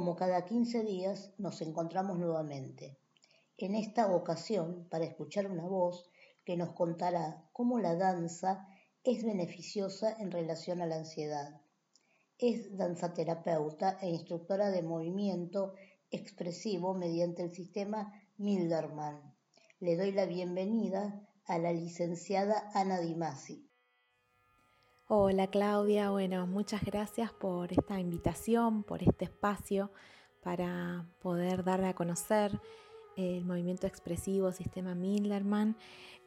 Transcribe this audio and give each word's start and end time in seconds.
como 0.00 0.16
cada 0.16 0.46
15 0.46 0.82
días 0.82 1.30
nos 1.36 1.60
encontramos 1.60 2.18
nuevamente. 2.18 2.96
En 3.58 3.74
esta 3.74 4.10
ocasión 4.10 4.88
para 4.90 5.04
escuchar 5.04 5.46
una 5.46 5.66
voz 5.66 6.10
que 6.42 6.56
nos 6.56 6.70
contará 6.72 7.46
cómo 7.52 7.78
la 7.78 7.94
danza 7.94 8.66
es 9.04 9.22
beneficiosa 9.22 10.16
en 10.18 10.30
relación 10.30 10.80
a 10.80 10.86
la 10.86 10.96
ansiedad. 10.96 11.60
Es 12.38 12.74
danzaterapeuta 12.78 13.98
e 14.00 14.08
instructora 14.08 14.70
de 14.70 14.80
movimiento 14.80 15.74
expresivo 16.10 16.94
mediante 16.94 17.42
el 17.42 17.50
sistema 17.50 18.10
Milderman. 18.38 19.20
Le 19.80 19.98
doy 19.98 20.12
la 20.12 20.24
bienvenida 20.24 21.28
a 21.44 21.58
la 21.58 21.74
licenciada 21.74 22.70
Ana 22.72 23.00
Dimasi. 23.00 23.69
Hola 25.12 25.48
Claudia, 25.48 26.10
bueno, 26.10 26.46
muchas 26.46 26.84
gracias 26.84 27.32
por 27.32 27.72
esta 27.72 27.98
invitación, 27.98 28.84
por 28.84 29.02
este 29.02 29.24
espacio 29.24 29.90
para 30.40 31.04
poder 31.20 31.64
darle 31.64 31.88
a 31.88 31.94
conocer 31.96 32.60
el 33.16 33.44
movimiento 33.44 33.88
expresivo 33.88 34.52
Sistema 34.52 34.94
Millerman, 34.94 35.76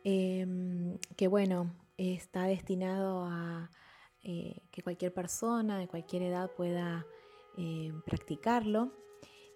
em, 0.04 0.98
que 1.16 1.30
bueno, 1.30 1.74
está 1.96 2.44
destinado 2.44 3.24
a 3.24 3.72
eh, 4.22 4.60
que 4.70 4.84
cualquier 4.84 5.14
persona 5.14 5.78
de 5.78 5.88
cualquier 5.88 6.24
edad 6.24 6.52
pueda 6.52 7.06
eh, 7.58 7.94
practicarlo, 8.06 8.92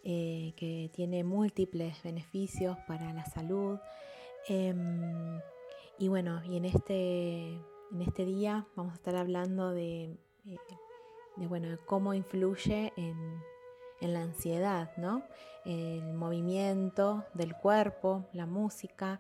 eh, 0.06 0.54
que 0.56 0.90
tiene 0.94 1.26
múltiples 1.26 2.02
beneficios 2.02 2.78
para 2.88 3.12
la 3.12 3.26
salud. 3.26 3.78
Em, 4.48 5.42
y 6.00 6.08
bueno, 6.08 6.42
y 6.46 6.56
en 6.56 6.64
este 6.64 7.60
en 7.92 8.02
este 8.02 8.26
día 8.26 8.66
vamos 8.76 8.94
a 8.94 8.96
estar 8.96 9.16
hablando 9.16 9.72
de, 9.72 10.18
eh, 10.46 10.58
bueno, 11.38 11.78
cómo 11.86 12.14
influye 12.14 12.94
en, 12.96 13.42
la 14.00 14.22
ansiedad, 14.22 14.92
¿no? 14.98 15.24
El 15.66 16.14
movimiento 16.14 17.26
del 17.34 17.56
cuerpo, 17.56 18.26
la 18.32 18.46
música, 18.46 19.20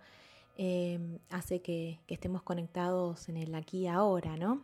em, 0.55 1.17
hace 1.31 1.61
que, 1.61 1.99
estemos 2.07 2.43
conectados 2.43 3.27
en 3.27 3.37
el 3.37 3.55
aquí 3.55 3.79
y 3.79 3.87
ahora, 3.87 4.37
¿no? 4.37 4.61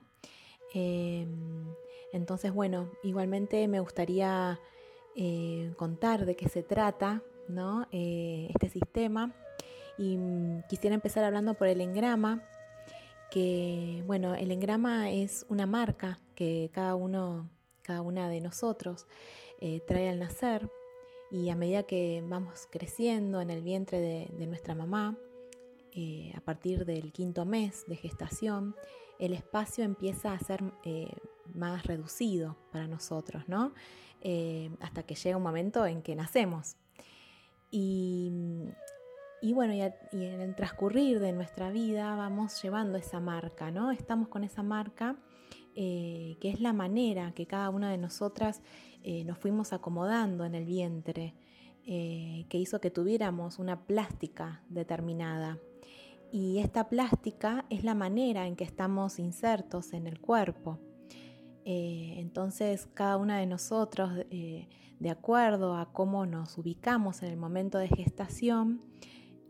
Em, 0.75 1.65
entonces, 2.11 2.53
bueno, 2.53 2.91
igualmente 3.03 3.67
me 3.67 3.79
gustaría 3.79 4.59
eh, 5.15 5.73
contar 5.77 6.25
de 6.25 6.35
qué 6.35 6.47
se 6.47 6.61
trata, 6.61 7.23
¿no? 7.47 7.87
Eh, 7.91 8.49
este 8.53 8.69
sistema. 8.69 9.33
Y 9.97 10.17
mm, 10.17 10.63
quisiera 10.69 10.93
empezar 10.95 11.23
hablando 11.23 11.55
por 11.55 11.67
el 11.67 11.81
engrama, 11.81 12.43
que, 13.33 14.03
bueno, 14.05 14.35
el 14.35 14.51
engrama 14.51 15.09
es 15.09 15.43
una 15.49 15.65
marca 15.65 16.19
que 16.35 16.69
cada 16.71 16.93
uno, 16.93 17.49
cada 17.81 18.03
una 18.03 18.29
de 18.29 18.39
nosotros 18.41 19.07
eh, 19.59 19.81
trae 19.87 20.07
al 20.07 20.19
nacer 20.19 20.69
y 21.31 21.49
a 21.49 21.55
medida 21.55 21.81
que 21.81 22.23
vamos 22.27 22.67
creciendo 22.69 23.41
en 23.41 23.49
el 23.49 23.63
vientre 23.63 23.99
de, 23.99 24.45
nuestra 24.45 24.75
mamá, 24.75 25.17
eh, 25.93 26.31
a 26.35 26.41
partir 26.41 26.85
del 26.85 27.11
quinto 27.11 27.43
mes 27.43 27.85
de 27.87 27.95
gestación, 27.95 28.75
el 29.17 29.33
espacio 29.33 29.83
empieza 29.83 30.31
a 30.31 30.37
ser 30.37 30.63
eh, 30.83 31.11
más 31.55 31.87
reducido 31.87 32.55
para 32.71 32.85
nosotros, 32.85 33.45
¿no? 33.47 33.73
hasta 34.79 35.03
que 35.03 35.15
llega 35.15 35.35
un 35.35 35.43
momento 35.43 35.85
en 35.87 36.01
que 36.03 36.15
nacemos. 36.15 36.77
Y 37.71 38.31
y 39.43 39.51
bueno, 39.51 39.73
y, 39.73 39.81
en 39.81 40.39
el 40.39 40.55
transcurrir 40.55 41.19
de 41.19 41.33
nuestra 41.33 41.69
vida 41.69 42.15
vamos 42.15 42.63
llevando 42.63 42.97
esa 42.97 43.19
marca, 43.19 43.71
¿no? 43.71 43.91
Estamos 43.91 44.29
con 44.29 44.45
esa 44.45 44.63
marca 44.63 45.17
eh, 45.75 46.37
que 46.39 46.49
es 46.49 46.61
la 46.61 46.71
manera 46.71 47.33
que 47.33 47.45
cada 47.45 47.69
una 47.69 47.91
de 47.91 47.97
nosotras 47.97 48.61
eh, 49.03 49.25
nos 49.25 49.37
fuimos 49.37 49.73
acomodando 49.73 50.45
en 50.45 50.55
el 50.55 50.63
vientre, 50.63 51.35
eh, 51.85 52.45
que 52.47 52.57
hizo 52.57 52.79
que 52.79 52.89
tuviéramos 52.89 53.59
una 53.59 53.85
plástica 53.85 54.63
determinada. 54.69 55.59
Y 56.31 56.59
esta 56.59 56.87
plástica 56.87 57.65
es 57.69 57.83
la 57.83 57.95
manera 57.95 58.47
en 58.47 58.55
que 58.55 58.63
estamos 58.63 59.19
insertos 59.19 59.91
en 59.91 60.07
el 60.07 60.21
cuerpo. 60.21 60.79
entonces 61.65 62.87
cada 62.93 63.17
una 63.17 63.39
de 63.39 63.45
nosotros, 63.45 64.09
de 64.29 65.09
acuerdo 65.09 65.75
a 65.75 65.91
cómo 65.91 66.25
nos 66.25 66.57
ubicamos 66.57 67.23
en 67.23 67.29
el 67.29 67.37
momento 67.37 67.77
de 67.77 67.89
gestación, 67.89 68.79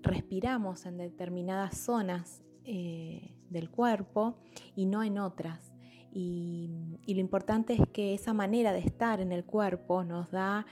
respiramos 0.03 0.85
en 0.85 0.97
determinadas 0.97 1.77
zonas 1.77 2.43
eh, 2.65 3.35
del 3.49 3.69
cuerpo 3.69 4.37
y 4.75 4.85
no 4.85 5.03
en 5.03 5.17
otras. 5.17 5.73
Y, 6.11 6.69
lo 7.07 7.19
importante 7.19 7.73
es 7.73 7.81
que 7.91 8.13
esa 8.13 8.33
manera 8.33 8.71
de 8.73 8.79
estar 8.79 9.19
en 9.19 9.31
el 9.31 9.45
cuerpo 9.45 10.03
nos 10.03 10.31
da 10.31 10.65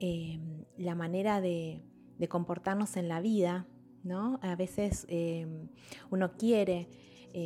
eh, 0.00 0.38
la 0.76 0.94
manera 0.94 1.40
de, 1.40 1.82
comportarnos 2.28 2.96
en 2.96 3.08
la 3.08 3.20
vida. 3.20 3.66
¿no? 4.02 4.38
A 4.42 4.54
veces 4.54 5.06
eh, 5.08 5.46
uno 6.10 6.32
quiere 6.36 6.88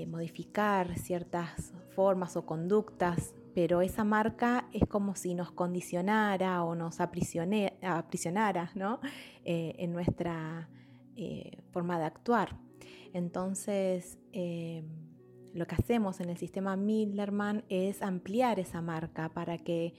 modificar 0.06 0.96
ciertas 0.98 1.72
formas 1.96 2.36
o 2.36 2.46
conductas 2.46 3.34
pero 3.56 3.82
esa 3.82 4.04
marca 4.04 4.68
es 4.72 4.86
como 4.86 5.16
si 5.16 5.34
nos 5.34 5.50
condicionara 5.50 6.62
o 6.62 6.76
nos 6.76 7.00
aprisionara 7.00 8.70
¿no? 8.76 9.00
en 9.42 9.92
nuestra 9.92 10.68
eh, 11.16 11.62
forma 11.70 11.98
de 11.98 12.04
actuar. 12.04 12.56
Entonces, 13.12 14.18
eh, 14.32 14.84
lo 15.52 15.66
que 15.66 15.74
hacemos 15.74 16.20
en 16.20 16.30
el 16.30 16.36
sistema 16.36 16.76
Millerman 16.76 17.64
es 17.68 18.02
ampliar 18.02 18.58
esa 18.60 18.80
marca 18.80 19.28
para 19.28 19.58
que 19.58 19.94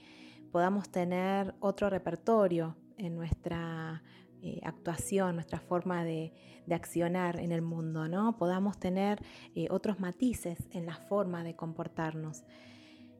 podamos 0.50 0.90
tener 0.90 1.54
otro 1.60 1.90
repertorio 1.90 2.76
en 2.96 3.14
nuestra 3.14 4.02
eh, 4.40 4.60
actuación, 4.64 5.34
nuestra 5.34 5.60
forma 5.60 6.04
de, 6.04 6.32
accionar 6.70 7.38
en 7.38 7.52
el 7.52 7.60
mundo, 7.60 8.08
¿no? 8.08 8.38
Podamos 8.38 8.78
tener 8.78 9.22
otros 9.68 10.00
matices 10.00 10.58
en 10.70 10.86
la 10.86 10.96
forma 10.96 11.44
de 11.44 11.54
comportarnos. 11.54 12.44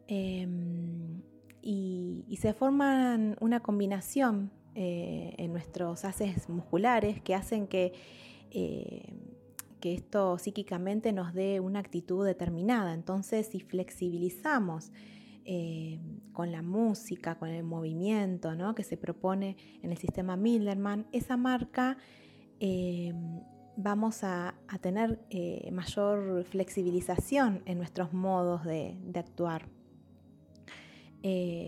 Em, 0.07 1.21
y, 1.61 2.25
y, 2.29 2.37
se 2.39 2.55
forman 2.55 3.37
una 3.41 3.61
combinación 3.61 4.51
eh, 4.75 5.35
en 5.37 5.53
nuestros 5.53 6.07
haces 6.07 6.49
musculares 6.49 7.21
que 7.21 7.35
hacen 7.35 7.67
que, 7.67 7.93
eh, 8.51 9.13
que 9.81 9.93
esto 9.93 10.39
psíquicamente 10.39 11.13
nos 11.13 11.35
dé 11.35 11.61
una 11.61 11.81
actitud 11.81 12.25
determinada. 12.25 12.95
Entonces, 12.95 13.49
si 13.49 13.61
flexibilizamos 13.61 14.91
eh, 15.45 15.99
con 16.33 16.53
la 16.53 16.63
música, 16.63 17.39
con 17.39 17.51
el 17.51 17.65
movimiento 17.65 18.51
que 18.75 18.83
se 18.83 18.97
propone 18.97 19.59
en 19.83 19.91
el 19.91 19.99
sistema 19.99 20.37
Milderman, 20.37 21.07
esa 21.13 21.37
marca 21.37 21.99
vamos 23.77 24.25
a, 24.25 24.55
tener 24.81 25.21
mayor 25.71 26.45
flexibilización 26.45 27.61
en 27.67 27.77
nuestros 27.77 28.15
modos 28.15 28.65
de, 28.65 28.97
de 29.05 29.21
actuar. 29.21 29.69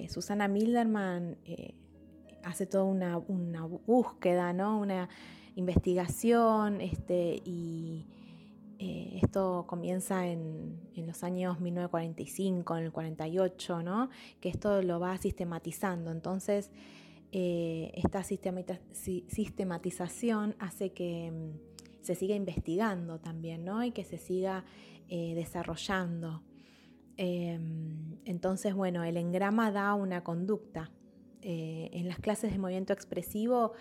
Susana 0.08 0.46
Milderman 0.48 1.36
hace 2.44 2.66
toda 2.66 2.84
una, 2.84 3.16
búsqueda, 3.86 4.52
¿no? 4.52 4.78
una 4.78 5.08
investigación, 5.56 6.80
este, 6.80 7.42
y 7.44 8.06
eh, 8.78 9.18
esto 9.22 9.64
comienza 9.66 10.26
en, 10.26 10.80
los 10.96 11.22
años 11.22 11.60
1945, 11.60 12.76
en 12.76 12.84
el 12.84 12.92
48, 12.92 13.82
¿no? 13.82 14.10
que 14.40 14.48
esto 14.48 14.82
lo 14.82 15.00
va 15.00 15.16
sistematizando. 15.18 16.10
Entonces, 16.10 16.70
eh, 17.32 17.92
esta 17.96 18.22
sistematización 18.22 20.54
hace 20.58 20.92
que 20.92 21.32
mm, 21.32 21.52
se 22.04 22.14
siga 22.14 22.36
investigando 22.36 23.18
también, 23.18 23.64
¿no? 23.64 23.82
Y 23.82 23.90
que 23.90 24.04
se 24.04 24.18
siga 24.18 24.64
eh, 25.08 25.34
desarrollando. 25.34 26.42
Em, 27.16 28.18
entonces, 28.24 28.74
bueno, 28.74 29.02
el 29.04 29.16
engrama 29.16 29.72
da 29.72 29.94
una 29.94 30.22
conducta, 30.22 30.90
eh, 31.46 31.90
en 31.92 32.08
las 32.08 32.18
clases 32.20 32.52
de 32.52 32.58
movimiento 32.58 32.94
expresivo 32.94 33.74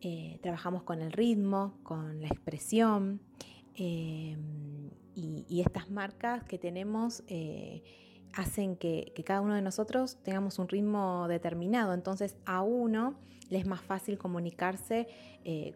eh, 0.00 0.38
trabajamos 0.40 0.84
con 0.84 1.02
el 1.02 1.12
ritmo, 1.12 1.74
con 1.82 2.22
la 2.22 2.28
expresión 2.28 3.20
eh, 3.74 4.38
y, 5.14 5.60
estas 5.60 5.90
marcas 5.90 6.44
que 6.44 6.58
tenemos 6.58 7.22
hacen 8.32 8.76
que, 8.76 9.12
cada 9.24 9.42
uno 9.42 9.54
de 9.54 9.60
nosotros 9.60 10.16
tengamos 10.22 10.58
un 10.58 10.66
ritmo 10.66 11.28
determinado. 11.28 11.92
Entonces 11.92 12.36
a 12.46 12.62
uno 12.62 13.16
le 13.50 13.58
es 13.58 13.66
más 13.66 13.82
fácil 13.82 14.16
comunicarse 14.16 15.06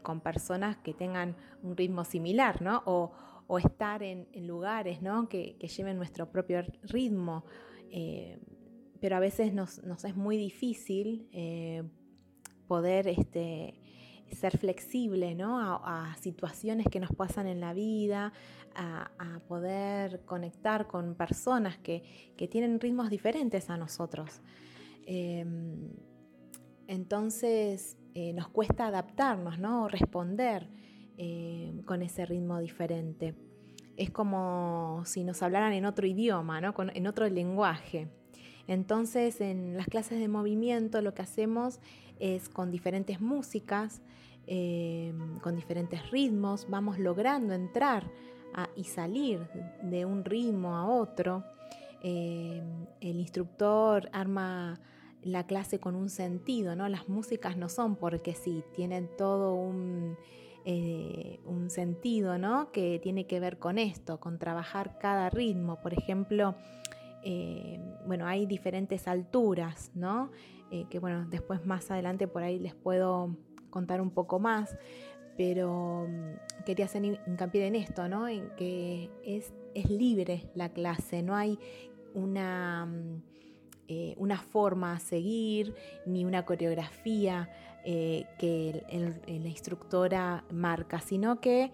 con 0.02 0.20
personas 0.22 0.78
que 0.78 0.94
tengan 0.94 1.36
un 1.62 1.76
ritmo 1.76 2.04
similar, 2.04 2.62
¿no? 2.62 2.82
O, 2.86 3.58
estar 3.58 4.02
en, 4.02 4.26
lugares 4.46 4.98
que, 5.28 5.56
lleven 5.58 5.96
nuestro 5.98 6.30
propio 6.30 6.62
ritmo 6.82 7.44
pero 9.00 9.16
a 9.16 9.20
veces 9.20 9.54
nos, 9.54 9.78
es 10.04 10.16
muy 10.16 10.36
difícil 10.36 11.28
eh, 11.32 11.82
poder 12.66 13.08
este, 13.08 13.74
ser 14.32 14.58
flexible 14.58 15.36
a, 15.40 16.16
situaciones 16.20 16.86
que 16.90 17.00
nos 17.00 17.10
pasan 17.12 17.46
en 17.46 17.60
la 17.60 17.72
vida, 17.72 18.32
a, 18.74 19.40
poder 19.48 20.20
conectar 20.24 20.86
con 20.86 21.14
personas 21.14 21.78
que, 21.78 22.02
tienen 22.50 22.80
ritmos 22.80 23.10
diferentes 23.10 23.70
a 23.70 23.76
nosotros. 23.76 24.40
Em, 25.06 25.90
entonces 26.86 27.96
nos 28.34 28.48
cuesta 28.48 28.88
adaptarnos, 28.88 29.58
¿no? 29.60 29.88
Responder 29.88 30.68
con 31.84 32.02
ese 32.02 32.26
ritmo 32.26 32.58
diferente. 32.58 33.34
Es 33.96 34.10
como 34.10 35.02
si 35.04 35.24
nos 35.24 35.42
hablaran 35.42 35.72
en 35.72 35.84
otro 35.84 36.06
idioma, 36.06 36.60
¿no? 36.60 36.74
en 36.94 37.06
otro 37.06 37.28
lenguaje. 37.28 38.08
Entonces, 38.68 39.40
en 39.40 39.76
las 39.76 39.88
clases 39.88 40.20
de 40.20 40.28
movimiento 40.28 41.02
lo 41.02 41.14
que 41.14 41.22
hacemos 41.22 41.80
es 42.20 42.48
con 42.48 42.70
diferentes 42.70 43.20
músicas, 43.20 44.02
eh, 44.46 45.12
con 45.42 45.56
diferentes 45.56 46.10
ritmos, 46.10 46.66
vamos 46.68 46.98
logrando 46.98 47.54
entrar 47.54 48.08
y 48.76 48.84
salir 48.84 49.40
de 49.82 50.04
un 50.04 50.24
ritmo 50.24 50.76
a 50.76 50.86
otro. 50.86 51.44
Eh, 52.02 52.62
el 53.00 53.20
instructor 53.20 54.08
arma 54.12 54.80
la 55.22 55.46
clase 55.46 55.80
con 55.80 55.94
un 55.96 56.08
sentido, 56.08 56.76
¿no? 56.76 56.88
Las 56.88 57.08
músicas 57.08 57.56
no 57.56 57.68
son 57.68 57.96
porque 57.96 58.34
sí, 58.34 58.62
tienen 58.74 59.10
todo 59.16 59.54
un, 59.54 60.16
eh, 60.64 61.40
un 61.44 61.70
sentido, 61.70 62.38
¿no? 62.38 62.70
Que 62.72 63.00
tiene 63.02 63.26
que 63.26 63.40
ver 63.40 63.58
con 63.58 63.78
esto, 63.78 64.20
con 64.20 64.38
trabajar 64.38 64.98
cada 64.98 65.28
ritmo. 65.28 65.80
Por 65.80 65.92
ejemplo, 65.92 66.54
eh, 67.22 67.80
bueno, 68.06 68.26
hay 68.26 68.46
diferentes 68.46 69.08
alturas, 69.08 69.90
¿no? 69.94 70.30
Eh, 70.70 70.86
que 70.90 70.98
bueno, 70.98 71.26
después 71.28 71.64
más 71.66 71.90
adelante 71.90 72.28
por 72.28 72.42
ahí 72.42 72.58
les 72.58 72.74
puedo 72.74 73.36
contar 73.70 74.00
un 74.00 74.10
poco 74.10 74.38
más, 74.38 74.76
pero 75.36 76.06
mm, 76.08 76.64
quería 76.64 76.84
hacer 76.84 77.04
hincapié 77.04 77.66
en 77.66 77.74
esto, 77.74 78.08
¿no? 78.08 78.28
En 78.28 78.50
que 78.56 79.10
es, 79.24 79.52
es 79.74 79.90
libre 79.90 80.50
la 80.54 80.70
clase, 80.70 81.22
no 81.22 81.34
hay 81.34 81.58
una, 82.14 82.86
mm, 82.86 83.22
eh, 83.88 84.14
una 84.18 84.38
forma 84.38 84.94
a 84.94 84.98
seguir 84.98 85.74
ni 86.06 86.24
una 86.24 86.44
coreografía 86.44 87.48
que 87.84 88.84
la 89.26 89.48
instructora 89.48 90.44
marca, 90.52 91.00
sino 91.00 91.40
que 91.40 91.72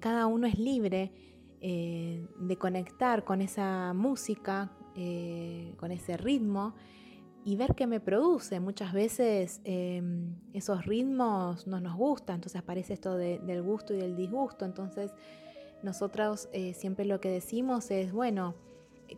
cada 0.00 0.26
uno 0.26 0.46
es 0.46 0.58
libre 0.58 1.12
eh, 1.60 2.26
de 2.38 2.56
conectar 2.56 3.24
con 3.24 3.40
esa 3.40 3.92
música, 3.92 4.70
eh, 4.94 5.74
con 5.76 5.90
ese 5.90 6.16
ritmo 6.16 6.74
y 7.44 7.56
ver 7.56 7.74
qué 7.74 7.86
me 7.86 8.00
produce. 8.00 8.60
Muchas 8.60 8.92
veces 8.92 9.60
em, 9.64 10.36
esos 10.52 10.86
ritmos 10.86 11.66
no 11.66 11.80
nos 11.80 11.96
gustan, 11.96 12.36
entonces 12.36 12.60
aparece 12.60 12.94
esto 12.94 13.16
del 13.16 13.62
gusto 13.62 13.92
y 13.94 13.98
del 13.98 14.16
disgusto. 14.16 14.64
Entonces 14.64 15.12
nosotros 15.82 16.48
eh, 16.52 16.74
siempre 16.74 17.04
lo 17.04 17.20
que 17.20 17.30
decimos 17.30 17.90
es, 17.90 18.12
bueno, 18.12 18.54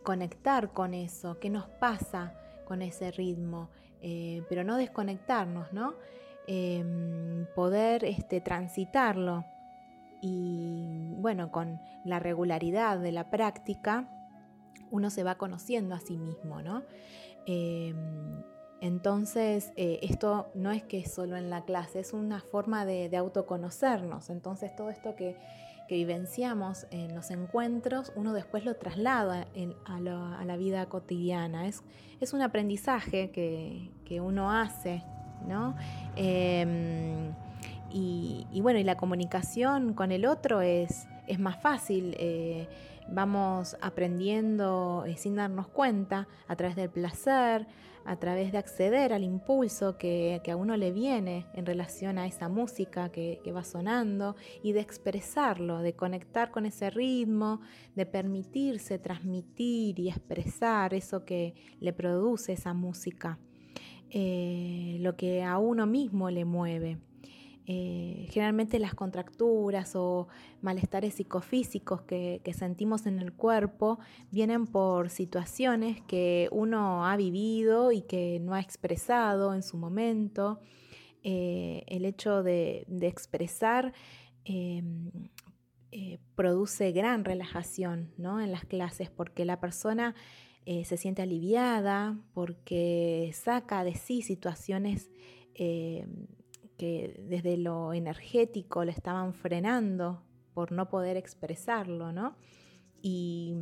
conectar 0.03 0.73
con 0.73 0.93
eso, 0.93 1.39
qué 1.39 1.49
nos 1.49 1.67
pasa 1.67 2.33
con 2.65 2.81
ese 2.81 3.11
ritmo, 3.11 3.69
pero 4.49 4.63
no 4.63 4.77
desconectarnos, 4.77 5.73
¿no? 5.73 5.93
Em, 6.47 7.45
poder 7.53 8.03
este, 8.03 8.41
transitarlo 8.41 9.45
y 10.21 11.13
bueno, 11.17 11.51
con 11.51 11.81
la 12.05 12.19
regularidad 12.19 12.99
de 12.99 13.11
la 13.11 13.29
práctica, 13.29 14.07
uno 14.91 15.09
se 15.09 15.23
va 15.23 15.35
conociendo 15.35 15.95
a 15.95 15.99
sí 15.99 16.17
mismo, 16.17 16.61
¿no? 16.61 16.83
Em, 17.47 18.43
entonces, 18.81 19.71
eh, 19.75 19.99
esto 20.01 20.51
no 20.55 20.71
es 20.71 20.83
que 20.83 21.07
solo 21.07 21.37
en 21.37 21.49
la 21.49 21.63
clase, 21.65 21.99
es 21.99 22.13
una 22.13 22.41
forma 22.41 22.85
de, 22.85 23.15
autoconocernos. 23.15 24.29
Entonces, 24.29 24.75
todo 24.75 24.89
esto 24.89 25.15
que, 25.15 25.37
vivenciamos 25.89 26.87
en 26.89 27.13
los 27.13 27.31
encuentros, 27.31 28.13
uno 28.15 28.31
después 28.31 28.63
lo 28.63 28.77
traslada 28.77 29.45
a, 29.83 29.99
la 30.45 30.55
vida 30.55 30.85
cotidiana. 30.85 31.67
Es, 31.67 31.83
es 32.21 32.31
un 32.31 32.41
aprendizaje 32.41 33.29
que, 33.31 34.21
uno 34.21 34.53
hace, 34.53 35.03
¿no? 35.45 35.75
Em, 36.15 37.33
y, 37.93 38.61
bueno, 38.61 38.79
y 38.79 38.83
la 38.83 38.97
comunicación 38.97 39.93
con 39.93 40.11
el 40.11 40.25
otro 40.25 40.61
es, 40.61 41.07
es 41.27 41.39
más 41.39 41.61
fácil. 41.61 42.15
Eh, 42.19 42.67
vamos 43.11 43.75
aprendiendo 43.81 45.03
eh, 45.05 45.17
sin 45.17 45.35
darnos 45.35 45.67
cuenta 45.67 46.27
a 46.47 46.55
través 46.55 46.75
del 46.75 46.89
placer, 46.89 47.67
a 48.05 48.15
través 48.15 48.51
de 48.51 48.57
acceder 48.57 49.13
al 49.13 49.23
impulso 49.23 49.97
que, 49.97 50.41
a 50.49 50.55
uno 50.55 50.75
le 50.75 50.91
viene 50.91 51.45
en 51.53 51.65
relación 51.65 52.17
a 52.17 52.25
esa 52.25 52.49
música 52.49 53.09
que, 53.09 53.39
va 53.55 53.63
sonando 53.63 54.35
y 54.63 54.71
de 54.71 54.79
expresarlo, 54.79 55.79
de 55.79 55.93
conectar 55.93 56.51
con 56.51 56.65
ese 56.65 56.89
ritmo, 56.89 57.61
de 57.95 58.05
permitirse 58.05 58.97
transmitir 58.97 59.99
y 59.99 60.09
expresar 60.09 60.93
eso 60.93 61.25
que 61.25 61.53
le 61.79 61.93
produce 61.93 62.53
esa 62.53 62.73
música, 62.73 63.37
eh, 64.09 64.97
lo 64.99 65.15
que 65.15 65.43
a 65.43 65.57
uno 65.57 65.85
mismo 65.85 66.29
le 66.29 66.45
mueve. 66.45 66.97
Eh, 67.67 68.27
generalmente 68.31 68.79
las 68.79 68.95
contracturas 68.95 69.95
o 69.95 70.27
malestares 70.61 71.15
psicofísicos 71.15 72.01
que, 72.01 72.41
sentimos 72.57 73.05
en 73.05 73.19
el 73.19 73.33
cuerpo 73.33 73.99
vienen 74.31 74.65
por 74.65 75.09
situaciones 75.09 76.01
que 76.01 76.49
uno 76.51 77.05
ha 77.05 77.15
vivido 77.17 77.91
y 77.91 78.01
que 78.01 78.39
no 78.41 78.55
ha 78.55 78.59
expresado 78.59 79.53
en 79.53 79.61
su 79.61 79.77
momento. 79.77 80.59
Eh, 81.23 81.83
el 81.87 82.05
hecho 82.05 82.41
de, 82.41 82.85
expresar 83.01 83.93
em, 84.43 85.11
eh, 85.91 86.17
produce 86.35 86.91
gran 86.91 87.25
relajación 87.25 88.11
en 88.17 88.51
las 88.51 88.65
clases 88.65 89.11
porque 89.11 89.45
la 89.45 89.59
persona 89.59 90.15
se 90.65 90.95
siente 90.95 91.23
aliviada, 91.23 92.17
porque 92.33 93.31
saca 93.33 93.83
de 93.83 93.95
sí 93.95 94.21
situaciones 94.21 95.11
em, 95.55 96.27
que 96.81 97.13
desde 97.29 97.57
lo 97.57 97.93
energético 97.93 98.83
le 98.83 98.91
estaban 98.91 99.35
frenando 99.35 100.23
por 100.55 100.71
no 100.71 100.89
poder 100.89 101.15
expresarlo, 101.15 102.11
¿no? 102.11 102.35
Y, 103.03 103.53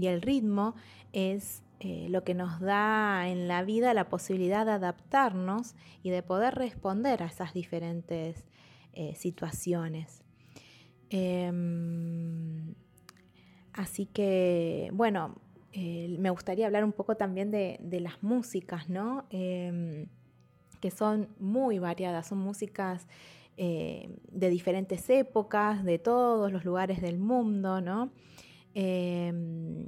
el 0.00 0.22
ritmo 0.22 0.76
es 1.12 1.64
eh, 1.80 2.06
lo 2.10 2.22
que 2.22 2.34
nos 2.34 2.60
da 2.60 3.28
en 3.28 3.48
la 3.48 3.64
vida 3.64 3.92
la 3.92 4.08
posibilidad 4.08 4.64
de 4.66 4.70
adaptarnos 4.70 5.74
y 6.04 6.10
de 6.10 6.22
poder 6.22 6.54
responder 6.54 7.24
a 7.24 7.26
esas 7.26 7.54
diferentes 7.54 8.46
eh, 8.92 9.16
situaciones. 9.16 10.22
Em, 11.08 12.76
así 13.72 14.06
que, 14.06 14.90
bueno, 14.92 15.34
eh, 15.72 16.14
me 16.20 16.30
gustaría 16.30 16.66
hablar 16.66 16.84
un 16.84 16.92
poco 16.92 17.16
también 17.16 17.50
de, 17.50 17.78
de 17.82 17.98
las 17.98 18.22
músicas, 18.22 18.88
¿no? 18.88 19.26
Que 20.80 20.90
son 20.90 21.28
muy 21.38 21.78
variadas, 21.78 22.28
son 22.28 22.38
músicas 22.38 23.06
eh, 23.62 24.08
de 24.30 24.48
diferentes 24.48 25.10
épocas, 25.10 25.84
de 25.84 25.98
todos 25.98 26.50
los 26.50 26.64
lugares 26.64 27.02
del 27.02 27.18
mundo, 27.18 27.82
¿no? 27.82 28.10
Em, 28.74 29.84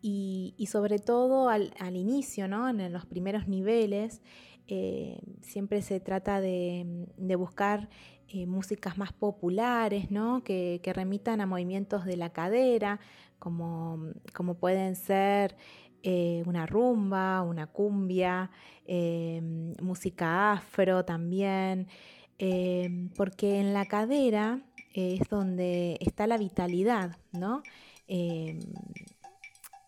y, 0.00 0.68
sobre 0.70 0.98
todo 0.98 1.48
al, 1.48 1.72
inicio, 1.96 2.46
¿no? 2.46 2.68
En 2.68 2.92
los 2.92 3.04
primeros 3.06 3.48
niveles, 3.48 4.20
eh, 4.68 5.18
siempre 5.40 5.82
se 5.82 5.98
trata 5.98 6.40
de, 6.40 7.06
buscar 7.36 7.88
eh, 8.28 8.46
músicas 8.46 8.96
más 8.96 9.12
populares, 9.12 10.10
¿no? 10.12 10.44
Que, 10.44 10.80
remitan 10.94 11.40
a 11.40 11.46
movimientos 11.46 12.04
de 12.04 12.16
la 12.16 12.30
cadera, 12.30 13.00
como, 13.40 13.98
como 14.34 14.54
pueden 14.54 14.94
ser 14.94 15.56
eh, 16.06 16.42
una 16.44 16.66
rumba, 16.66 17.40
una 17.40 17.66
cumbia, 17.66 18.50
em, 18.86 19.72
música 19.80 20.52
afro 20.52 21.02
también, 21.04 21.88
em, 22.38 23.08
porque 23.16 23.58
en 23.58 23.72
la 23.72 23.86
cadera 23.86 24.60
es 24.92 25.26
donde 25.30 25.96
está 26.00 26.26
la 26.26 26.36
vitalidad, 26.36 27.16
¿no? 27.32 27.62
Em, 28.06 28.60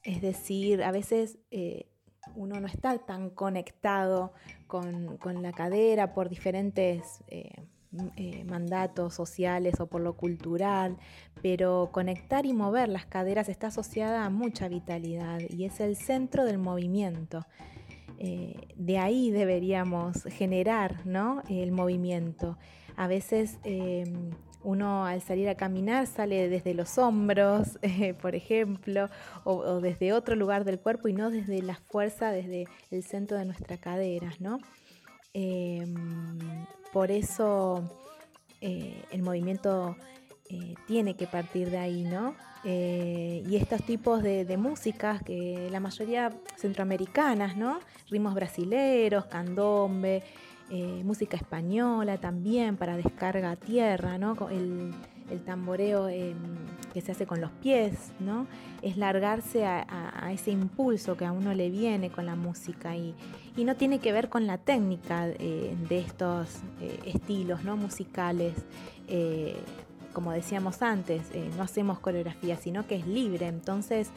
es 0.05 0.23
decir, 0.23 0.83
a 0.83 0.91
veces 0.91 1.39
eh, 1.51 1.87
uno 2.35 2.61
no 2.61 2.67
está 2.67 2.97
tan 2.99 3.29
conectado 3.29 4.33
con, 4.67 5.19
con 5.19 5.43
la 5.43 5.53
cadera 5.53 6.15
por 6.15 6.31
diferentes 6.31 7.23
eh, 8.17 8.45
mandatos 8.45 9.15
sociales 9.15 9.81
o 9.81 9.87
por 9.87 10.01
lo 10.01 10.17
cultural, 10.17 10.97
pero 11.43 11.91
conectar 11.93 12.47
y 12.47 12.53
mover 12.53 12.89
las 12.89 13.07
caderas 13.07 13.49
está 13.49 13.69
asociada 13.69 14.25
a 14.25 14.31
mucha 14.31 14.69
vitalidad 14.69 15.41
y 15.49 15.65
es 15.65 15.81
el 15.81 15.97
centro 15.97 16.45
del 16.45 16.59
movimiento. 16.59 17.47
Eh, 18.19 18.69
de 18.77 18.99
ahí 18.99 19.31
deberíamos 19.31 20.25
generar 20.25 21.05
¿no? 21.05 21.43
el 21.49 21.73
movimiento. 21.73 22.57
A 22.97 23.09
veces 23.09 23.59
em, 23.65 24.31
uno 24.63 25.05
al 25.05 25.21
salir 25.21 25.49
a 25.49 25.55
caminar 25.55 26.07
sale 26.07 26.49
desde 26.49 26.75
los 26.75 26.99
hombros, 26.99 27.79
eh, 27.83 28.15
por 28.15 28.35
ejemplo, 28.35 29.09
o, 29.45 29.81
desde 29.81 30.13
otro 30.13 30.35
lugar 30.35 30.65
del 30.65 30.81
cuerpo 30.81 31.09
y 31.09 31.13
no 31.13 31.31
desde 31.31 31.63
la 31.63 31.77
fuerza, 31.77 32.31
desde 32.31 32.67
el 32.91 33.03
centro 33.03 33.37
de 33.37 33.45
nuestra 33.45 33.77
cadera. 33.77 34.33
¿no? 34.41 34.59
Por 36.97 37.11
eso 37.11 37.85
eh, 38.63 39.05
el 39.11 39.21
movimiento 39.21 39.99
tiene 40.87 41.15
que 41.15 41.27
partir 41.27 41.69
de 41.69 41.77
ahí, 41.77 42.05
¿no? 42.05 42.35
y 42.65 43.57
estos 43.57 43.83
tipos 43.83 44.23
de, 44.23 44.57
músicas, 44.57 45.23
que 45.23 45.69
la 45.71 45.79
mayoría 45.79 46.33
centroamericanas, 46.57 47.57
¿no? 47.57 47.81
Ritmos 48.09 48.35
brasileros, 48.35 49.27
candombe, 49.27 50.23
música 51.05 51.37
española 51.37 52.17
también 52.17 52.79
para 52.79 52.97
descarga 52.97 53.51
a 53.51 53.57
tierra, 53.57 54.17
¿no? 54.17 54.35
El 55.31 55.41
tamboreo 55.43 56.09
que 56.97 57.03
se 57.03 57.13
hace 57.13 57.27
con 57.27 57.43
los 57.43 57.51
pies, 57.51 57.93
¿no? 58.21 58.47
Es 58.81 58.97
largarse 58.97 59.67
a, 59.67 60.31
ese 60.33 60.51
impulso 60.51 61.15
que 61.15 61.27
a 61.27 61.33
uno 61.33 61.53
le 61.53 61.69
viene 61.69 62.09
con 62.09 62.25
la 62.25 62.37
música 62.37 62.97
y, 62.97 63.15
no 63.59 63.77
tiene 63.77 63.99
que 63.99 64.13
ver 64.13 64.31
con 64.31 64.47
la 64.47 64.57
técnica 64.57 65.29
eh, 65.29 65.77
de 65.91 65.99
estos 65.99 66.61
eh, 66.81 66.99
estilos 67.05 67.65
¿no? 67.65 67.77
musicales. 67.77 68.55
Eh, 69.09 69.57
como 70.15 70.33
decíamos 70.33 70.81
antes, 70.81 71.21
no 71.59 71.63
hacemos 71.63 71.99
coreografía, 71.99 72.57
sino 72.57 72.87
que 72.87 72.97
es 72.97 73.07
libre. 73.07 73.47
Entonces, 73.47 74.09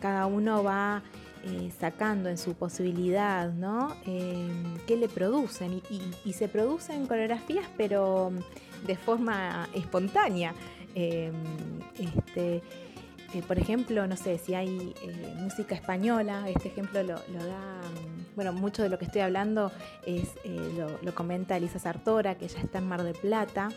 cada 0.00 0.24
uno 0.24 0.64
va 0.64 1.02
sacando 1.78 2.30
en 2.30 2.38
su 2.38 2.54
posibilidad, 2.54 3.52
¿no? 3.52 3.94
qué 4.06 4.96
le 4.98 5.10
producen. 5.10 5.82
Y, 5.90 6.00
y, 6.24 6.32
se 6.32 6.48
producen 6.48 7.06
coreografías, 7.06 7.66
pero 7.76 8.32
de 8.86 8.96
forma 8.96 9.68
espontánea. 9.74 10.54
Em, 10.94 11.34
este, 11.98 12.62
eh, 13.34 13.42
por 13.46 13.58
ejemplo, 13.58 14.06
no 14.06 14.16
sé, 14.16 14.38
si 14.38 14.54
hay 14.54 14.94
eh, 15.02 15.34
música 15.36 15.74
española, 15.74 16.48
este 16.48 16.68
ejemplo 16.68 17.02
lo, 17.02 17.14
da, 17.14 17.80
mm, 17.80 18.36
bueno, 18.36 18.52
mucho 18.52 18.84
de 18.84 18.88
lo 18.88 18.96
que 18.96 19.06
estoy 19.06 19.22
hablando 19.22 19.72
es, 20.06 20.28
eh, 20.44 20.96
lo, 21.02 21.14
comenta 21.14 21.56
Elisa 21.56 21.80
Sartora, 21.80 22.36
que 22.36 22.44
ella 22.44 22.60
está 22.60 22.78
en 22.78 22.86
Mar 22.86 23.02
del 23.02 23.16
Plata, 23.16 23.70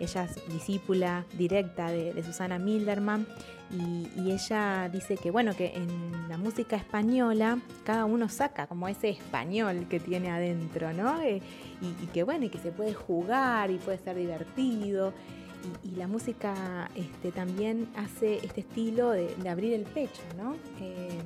ella 0.00 0.24
es 0.24 0.52
discípula 0.52 1.24
directa 1.36 1.90
de, 1.90 2.22
Susana 2.22 2.58
Milderman, 2.58 3.26
y, 3.70 4.30
ella 4.30 4.90
dice 4.92 5.16
que, 5.16 5.30
bueno, 5.30 5.56
que 5.56 5.74
en 5.74 6.28
la 6.28 6.36
música 6.36 6.76
española 6.76 7.58
cada 7.84 8.04
uno 8.04 8.28
saca 8.28 8.66
como 8.66 8.86
ese 8.86 9.08
español 9.08 9.86
que 9.88 9.98
tiene 9.98 10.30
adentro, 10.30 10.92
¿no? 10.92 11.22
y, 11.26 11.42
y 11.80 12.06
que, 12.12 12.22
bueno, 12.22 12.44
y 12.44 12.48
que 12.50 12.58
se 12.58 12.70
puede 12.70 12.92
jugar 12.92 13.70
y 13.70 13.78
puede 13.78 13.98
ser 13.98 14.16
divertido 14.16 15.14
y, 15.84 15.96
la 15.96 16.06
música 16.06 16.90
este, 16.94 17.32
también 17.32 17.88
hace 17.96 18.44
este 18.44 18.60
estilo 18.60 19.10
de, 19.10 19.34
abrir 19.48 19.74
el 19.74 19.82
pecho, 19.82 20.22
¿no? 20.36 20.54
Eh, 20.80 21.20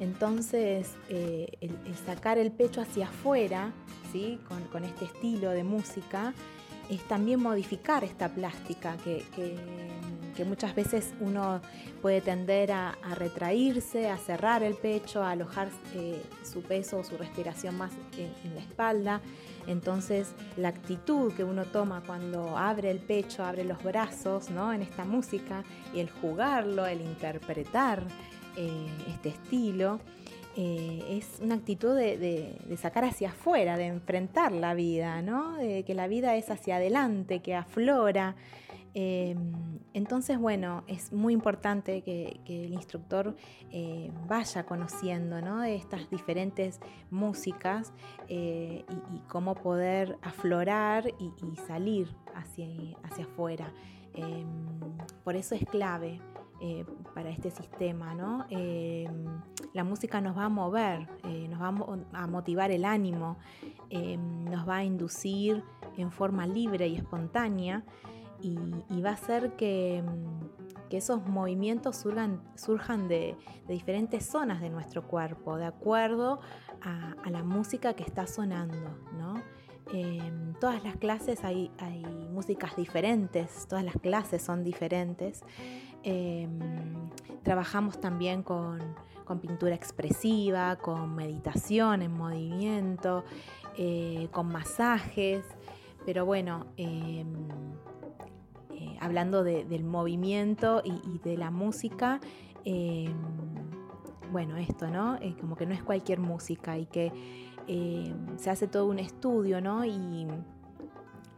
entonces, 0.00 0.94
eh, 1.08 1.48
el, 1.60 1.76
sacar 2.06 2.38
el 2.38 2.50
pecho 2.50 2.80
hacia 2.80 3.06
afuera, 3.06 3.72
¿sí? 4.12 4.38
Con, 4.70 4.84
este 4.84 5.06
estilo 5.06 5.50
de 5.50 5.64
música, 5.64 6.34
es 6.88 7.02
también 7.08 7.40
modificar 7.40 8.04
esta 8.04 8.28
plástica 8.28 8.96
que, 9.04 9.24
muchas 10.46 10.72
veces 10.76 11.14
uno 11.18 11.60
puede 12.00 12.20
tender 12.20 12.70
a, 12.70 12.94
retraírse, 13.16 14.08
a 14.08 14.16
cerrar 14.16 14.62
el 14.62 14.74
pecho, 14.74 15.20
a 15.20 15.32
alojar 15.32 15.68
eh, 15.96 16.22
su 16.44 16.62
peso 16.62 16.98
o 16.98 17.04
su 17.04 17.18
respiración 17.18 17.76
más 17.76 17.90
en 18.16 18.54
la 18.54 18.60
espalda. 18.60 19.20
Entonces, 19.66 20.28
la 20.56 20.68
actitud 20.68 21.32
que 21.34 21.44
uno 21.44 21.64
toma 21.64 22.02
cuando 22.06 22.56
abre 22.56 22.90
el 22.90 23.00
pecho, 23.00 23.44
abre 23.44 23.64
los 23.64 23.82
brazos, 23.82 24.48
¿no? 24.48 24.72
En 24.72 24.80
esta 24.80 25.04
música, 25.04 25.62
y 25.92 26.00
el 26.00 26.08
jugarlo, 26.08 26.86
el 26.86 27.02
interpretar 27.02 28.02
eh, 28.56 28.88
este 29.08 29.28
estilo, 29.28 30.00
eh, 30.60 31.18
es 31.18 31.38
una 31.40 31.54
actitud 31.54 31.94
de, 31.94 32.76
sacar 32.82 33.04
hacia 33.04 33.28
afuera, 33.28 33.76
de 33.76 33.86
enfrentar 33.86 34.50
la 34.50 34.74
vida, 34.74 35.22
¿no? 35.22 35.56
De 35.56 35.84
que 35.84 35.94
la 35.94 36.08
vida 36.08 36.34
es 36.34 36.50
hacia 36.50 36.76
adelante, 36.76 37.38
que 37.38 37.54
aflora. 37.54 38.34
Em, 38.92 39.52
entonces, 39.94 40.36
bueno, 40.36 40.82
es 40.88 41.12
muy 41.12 41.32
importante 41.32 42.02
que, 42.02 42.40
el 42.48 42.72
instructor 42.72 43.36
eh, 43.70 44.10
vaya 44.26 44.64
conociendo 44.64 45.40
¿no? 45.40 45.62
estas 45.62 46.10
diferentes 46.10 46.80
músicas 47.08 47.92
eh, 48.28 48.84
y, 49.14 49.18
cómo 49.28 49.54
poder 49.54 50.18
aflorar 50.22 51.06
y, 51.06 51.56
salir 51.68 52.08
hacia, 52.34 52.66
hacia 53.04 53.26
afuera. 53.26 53.72
Por 55.22 55.36
eso 55.36 55.54
es 55.54 55.64
clave 55.66 56.20
eh, 56.60 56.84
para 57.14 57.30
este 57.30 57.50
sistema. 57.50 58.14
¿no? 58.14 58.46
Em, 58.50 59.24
la 59.74 59.84
música 59.84 60.20
nos 60.20 60.36
va 60.36 60.44
a 60.44 60.48
mover, 60.48 61.08
nos 61.48 61.60
va 61.60 61.68
a 62.12 62.26
motivar 62.26 62.70
el 62.70 62.84
ánimo, 62.84 63.36
nos 63.90 64.68
va 64.68 64.76
a 64.76 64.84
inducir 64.84 65.62
en 65.96 66.10
forma 66.10 66.46
libre 66.46 66.88
y 66.88 66.96
espontánea 66.96 67.84
y, 68.40 69.02
va 69.02 69.10
a 69.10 69.14
hacer 69.14 69.52
que, 69.56 70.02
esos 70.90 71.26
movimientos 71.26 71.96
surjan, 71.96 73.08
de, 73.08 73.36
diferentes 73.68 74.24
zonas 74.24 74.60
de 74.60 74.70
nuestro 74.70 75.06
cuerpo, 75.06 75.56
de 75.56 75.66
acuerdo 75.66 76.40
a, 76.80 77.30
la 77.30 77.42
música 77.42 77.94
que 77.94 78.04
está 78.04 78.26
sonando. 78.26 78.96
¿no? 79.18 79.34
En 79.92 80.54
todas 80.60 80.82
las 80.84 80.96
clases 80.96 81.44
hay, 81.44 81.70
músicas 82.30 82.76
diferentes, 82.76 83.66
todas 83.68 83.84
las 83.84 83.96
clases 83.96 84.42
son 84.42 84.62
diferentes. 84.62 85.42
Em, 86.02 86.58
trabajamos 87.42 88.00
también 88.00 88.42
con, 88.42 88.78
pintura 89.42 89.74
expresiva, 89.74 90.76
con 90.76 91.14
meditación 91.14 92.00
en 92.00 92.12
movimiento, 92.16 93.24
eh, 93.76 94.28
con 94.30 94.48
masajes, 94.48 95.44
pero 96.06 96.24
bueno, 96.24 96.66
em, 96.78 97.48
eh, 98.70 98.96
hablando 99.00 99.44
del 99.44 99.84
movimiento 99.84 100.80
y, 100.84 101.18
de 101.18 101.36
la 101.36 101.50
música, 101.50 102.20
bueno, 104.30 104.56
esto, 104.56 104.88
¿no? 104.88 105.16
Eh, 105.16 105.34
como 105.40 105.56
que 105.56 105.66
no 105.66 105.74
es 105.74 105.82
cualquier 105.82 106.20
música 106.20 106.78
y 106.78 106.86
que 106.86 107.12
em, 107.68 108.38
se 108.38 108.50
hace 108.50 108.66
todo 108.66 108.86
un 108.86 108.98
estudio, 108.98 109.60
¿no? 109.60 109.84
Y 109.84 110.26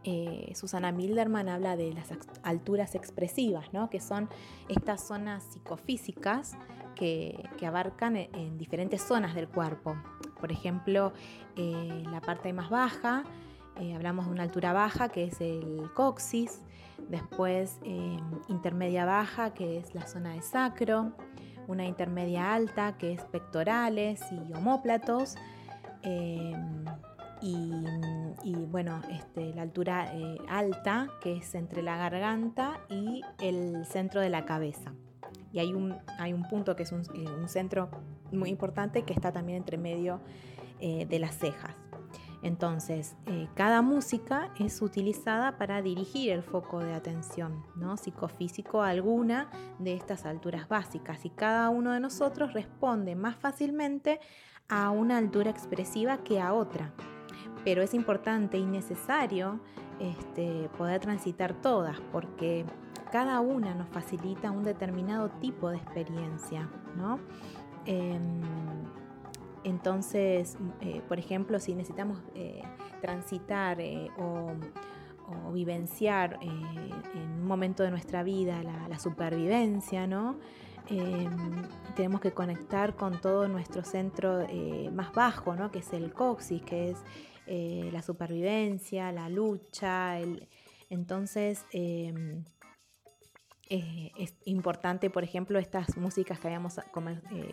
eh, 0.03 0.51
Susana 0.55 0.91
Milderman 0.91 1.49
habla 1.49 1.75
de 1.75 1.93
las 1.93 2.09
alturas 2.43 2.95
expresivas, 2.95 3.71
¿no? 3.73 3.89
Que 3.89 3.99
son 3.99 4.29
estas 4.67 5.05
zonas 5.05 5.43
psicofísicas 5.43 6.53
que, 6.95 7.43
abarcan 7.65 8.15
en, 8.15 8.57
diferentes 8.57 9.01
zonas 9.01 9.35
del 9.35 9.47
cuerpo. 9.47 9.95
Por 10.39 10.51
ejemplo, 10.51 11.13
la 11.55 12.21
parte 12.21 12.53
más 12.53 12.69
baja, 12.71 13.23
hablamos 13.95 14.25
de 14.25 14.31
una 14.31 14.43
altura 14.43 14.73
baja 14.73 15.09
que 15.09 15.25
es 15.25 15.39
el 15.41 15.89
coxis, 15.93 16.61
Después 17.09 17.79
intermedia 18.47 19.05
baja, 19.05 19.53
que 19.53 19.77
es 19.77 19.93
la 19.93 20.07
zona 20.07 20.33
de 20.33 20.41
sacro. 20.41 21.11
Una 21.67 21.85
intermedia 21.85 22.53
alta, 22.53 22.97
que 22.97 23.13
es 23.13 23.23
pectorales 23.25 24.21
y 24.31 24.53
homóplatos. 24.53 25.35
Em, 26.03 26.85
y, 27.41 28.55
bueno, 28.69 29.01
este, 29.09 29.53
la 29.53 29.63
altura 29.63 30.13
eh, 30.13 30.37
alta, 30.47 31.09
que 31.21 31.37
es 31.37 31.55
entre 31.55 31.81
la 31.81 31.97
garganta 31.97 32.79
y 32.89 33.21
el 33.39 33.85
centro 33.85 34.21
de 34.21 34.29
la 34.29 34.45
cabeza. 34.45 34.93
Y 35.51 35.59
hay 35.59 35.73
un, 35.73 35.95
hay 36.19 36.33
un 36.33 36.43
punto 36.47 36.75
que 36.75 36.83
es 36.83 36.91
un, 36.91 37.01
eh, 37.01 37.47
centro 37.47 37.89
muy 38.31 38.49
importante 38.49 39.03
que 39.03 39.13
está 39.13 39.31
también 39.31 39.57
entre 39.57 39.77
medio 39.77 40.21
eh, 40.79 41.05
de 41.05 41.19
las 41.19 41.35
cejas. 41.37 41.75
Entonces, 42.43 43.15
cada 43.53 43.83
música 43.83 44.51
es 44.59 44.81
utilizada 44.81 45.59
para 45.59 45.83
dirigir 45.83 46.31
el 46.31 46.41
foco 46.41 46.79
de 46.79 46.91
atención 46.91 47.63
¿no? 47.75 47.97
psicofísico 47.97 48.81
a 48.81 48.89
alguna 48.89 49.51
de 49.77 49.93
estas 49.93 50.25
alturas 50.25 50.67
básicas 50.67 51.23
y 51.23 51.29
cada 51.29 51.69
uno 51.69 51.91
de 51.91 51.99
nosotros 51.99 52.53
responde 52.53 53.13
más 53.15 53.35
fácilmente 53.35 54.19
a 54.69 54.91
una 54.91 55.17
altura 55.17 55.51
expresiva 55.51 56.17
que 56.17 56.39
a 56.39 56.53
otra. 56.53 56.91
Pero 57.63 57.81
es 57.81 57.93
importante 57.93 58.57
y 58.57 58.65
necesario 58.65 59.59
este, 59.99 60.69
poder 60.77 60.99
transitar 60.99 61.53
todas 61.53 61.99
porque 62.11 62.65
cada 63.11 63.39
una 63.41 63.75
nos 63.75 63.89
facilita 63.89 64.51
un 64.51 64.63
determinado 64.63 65.29
tipo 65.29 65.69
de 65.69 65.77
experiencia. 65.77 66.69
¿no? 66.97 67.19
Em, 67.85 68.41
entonces, 69.63 70.57
eh, 70.81 71.01
por 71.07 71.19
ejemplo, 71.19 71.59
si 71.59 71.75
necesitamos 71.75 72.19
eh, 72.35 72.61
transitar 73.01 73.79
eh, 73.79 74.09
o, 74.17 74.53
vivenciar 75.53 76.39
en 76.41 76.51
un 76.51 77.45
momento 77.45 77.83
de 77.83 77.89
nuestra 77.89 78.21
vida 78.21 78.61
la, 78.63 78.99
supervivencia, 78.99 80.05
¿no? 80.05 80.35
Em, 80.89 81.29
tenemos 81.95 82.21
que 82.21 82.31
conectar 82.31 82.95
con 82.95 83.21
todo 83.21 83.47
nuestro 83.47 83.83
centro 83.83 84.47
más 84.91 85.13
bajo, 85.13 85.55
¿no? 85.55 85.71
que 85.71 85.79
es 85.79 85.93
el 85.93 86.13
coxis, 86.13 86.61
que 86.63 86.91
es 86.91 86.97
la 87.93 88.01
supervivencia, 88.01 89.11
la 89.11 89.29
lucha. 89.29 90.19
entonces, 90.89 91.65
em, 91.71 92.43
es 93.71 94.33
importante, 94.43 95.09
por 95.09 95.23
ejemplo, 95.23 95.57
estas 95.57 95.95
músicas 95.95 96.39
que 96.39 96.47
habíamos 96.47 96.79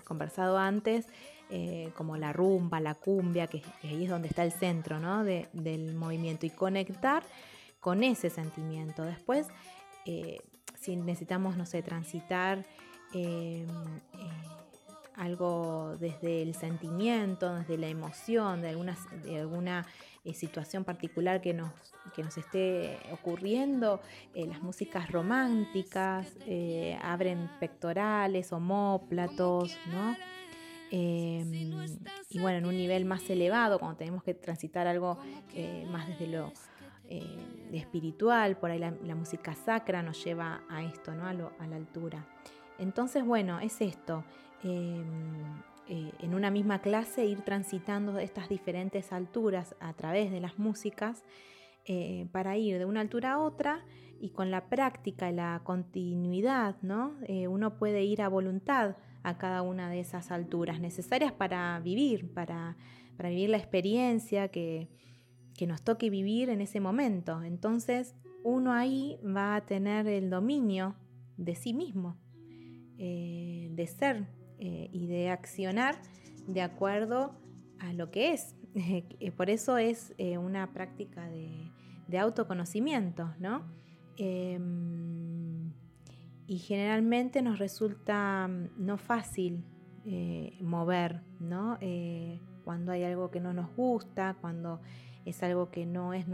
conversado 0.05 0.59
antes, 0.59 1.07
eh, 1.51 1.93
como 1.97 2.17
la 2.17 2.33
rumba, 2.33 2.81
la 2.81 2.95
cumbia, 2.95 3.47
que, 3.47 3.63
ahí 3.85 4.05
es 4.05 4.11
donde 4.11 4.29
está 4.29 4.43
el 4.43 4.53
centro 4.53 4.99
del 5.23 5.95
movimiento, 5.95 6.45
y 6.45 6.51
conectar 6.51 7.23
con 7.79 8.03
ese 8.03 8.31
sentimiento. 8.31 9.05
Después, 9.05 9.47
eh, 10.07 10.39
si 10.75 10.97
necesitamos, 10.97 11.57
no 11.57 11.67
sé, 11.67 11.83
transitar 11.83 12.67
em, 13.13 13.67
algo 15.19 15.97
desde 15.99 16.43
el 16.43 16.55
sentimiento, 16.55 17.57
desde 17.57 17.77
la 17.77 17.89
emoción, 17.89 18.63
de 18.63 18.69
alguna, 18.69 19.87
eh, 20.25 20.33
situación 20.33 20.85
particular 20.85 21.41
que 21.41 21.53
nos, 21.53 21.73
que 22.15 22.23
nos 22.23 22.39
esté 22.39 22.99
ocurriendo, 23.13 24.01
eh, 24.35 24.47
las 24.47 24.63
músicas 24.63 25.11
románticas 25.11 26.37
eh, 26.47 26.97
abren 27.03 27.51
pectorales, 27.59 28.53
homóplatos, 28.53 29.77
¿no? 29.87 30.17
Em, 30.91 31.99
y 32.31 32.39
bueno, 32.39 32.59
en 32.59 32.67
un 32.67 32.77
nivel 32.77 33.05
más 33.05 33.29
elevado, 33.29 33.79
cuando 33.79 33.99
tenemos 33.99 34.23
que 34.23 34.35
transitar 34.35 34.87
algo 34.87 35.19
más 35.91 36.07
desde 36.07 36.29
lo 36.29 36.53
espiritual, 37.73 38.57
por 38.57 38.71
ahí 38.71 38.79
la, 38.79 39.15
música 39.15 39.55
sacra 39.55 40.03
nos 40.03 40.25
lleva 40.25 40.63
a 40.71 40.83
esto, 40.85 41.13
¿no? 41.15 41.27
a 41.27 41.35
la 41.67 41.77
altura. 41.77 42.25
Entonces, 42.79 43.25
bueno, 43.25 43.61
es 43.61 43.81
esto. 43.81 44.25
Em, 44.63 45.05
eh, 45.89 46.13
en 46.21 46.35
una 46.35 46.51
misma 46.51 46.81
clase 46.81 47.25
ir 47.25 47.43
transitando 47.43 48.19
estas 48.19 48.49
diferentes 48.49 49.13
alturas 49.13 49.75
a 49.81 49.95
través 49.95 50.31
de 50.31 50.41
las 50.41 50.59
músicas 50.59 51.25
eh, 51.87 52.27
para 52.33 52.57
ir 52.59 52.79
de 52.79 52.85
una 52.85 53.01
altura 53.01 53.33
a 53.33 53.39
otra 53.39 53.85
y 54.21 54.31
con 54.31 54.51
la 54.51 54.69
práctica 54.69 55.31
y 55.31 55.35
la 55.35 55.63
continuidad, 55.65 56.77
¿no? 56.83 57.15
Eh, 57.27 57.49
uno 57.49 57.79
puede 57.79 58.05
ir 58.05 58.21
a 58.21 58.29
voluntad 58.29 58.97
a 59.23 59.39
cada 59.39 59.63
una 59.63 59.89
de 59.89 60.01
esas 60.01 60.31
alturas 60.31 60.81
necesarias 60.81 61.33
para 61.33 61.81
vivir, 61.81 62.33
para, 62.35 62.77
vivir 63.19 63.49
la 63.49 63.57
experiencia 63.57 64.49
que, 64.49 64.89
que 65.57 65.67
nos 65.67 65.83
toque 65.83 66.11
vivir 66.11 66.51
en 66.51 66.61
ese 66.61 66.81
momento. 66.81 67.43
Entonces 67.43 68.15
uno 68.45 68.73
ahí 68.73 69.19
va 69.25 69.57
a 69.57 69.65
tener 69.65 70.07
el 70.09 70.31
dominio 70.31 70.95
de 71.37 71.55
sí 71.55 71.73
mismo, 71.73 72.17
de 72.99 73.87
ser 73.87 74.27
eh, 74.61 74.91
y 74.93 75.07
de 75.07 75.31
accionar 75.31 75.95
de 76.49 76.63
acuerdo 76.63 77.33
a 77.79 77.93
lo 77.93 78.11
que 78.11 78.33
es. 78.33 78.57
Por 79.37 79.51
eso 79.51 79.79
es 79.79 80.15
eh, 80.19 80.37
una 80.37 80.73
práctica 80.73 81.29
de, 81.29 82.19
autoconocimiento, 82.19 83.33
¿no? 83.39 83.63
Em, 84.17 85.73
y 86.49 86.59
generalmente 86.59 87.41
nos 87.41 87.61
resulta 87.61 88.49
mm, 88.49 88.85
no 88.85 88.99
fácil 88.99 89.63
eh, 90.05 90.57
mover, 90.61 91.23
¿no? 91.39 91.79
cuando 92.65 92.93
hay 92.93 93.05
algo 93.05 93.31
que 93.31 93.41
no 93.41 93.53
nos 93.53 93.75
gusta, 93.77 94.37
cuando 94.41 94.81
es 95.25 95.43
algo 95.43 95.71
que 95.71 95.87
no, 95.87 96.13
es 96.13 96.27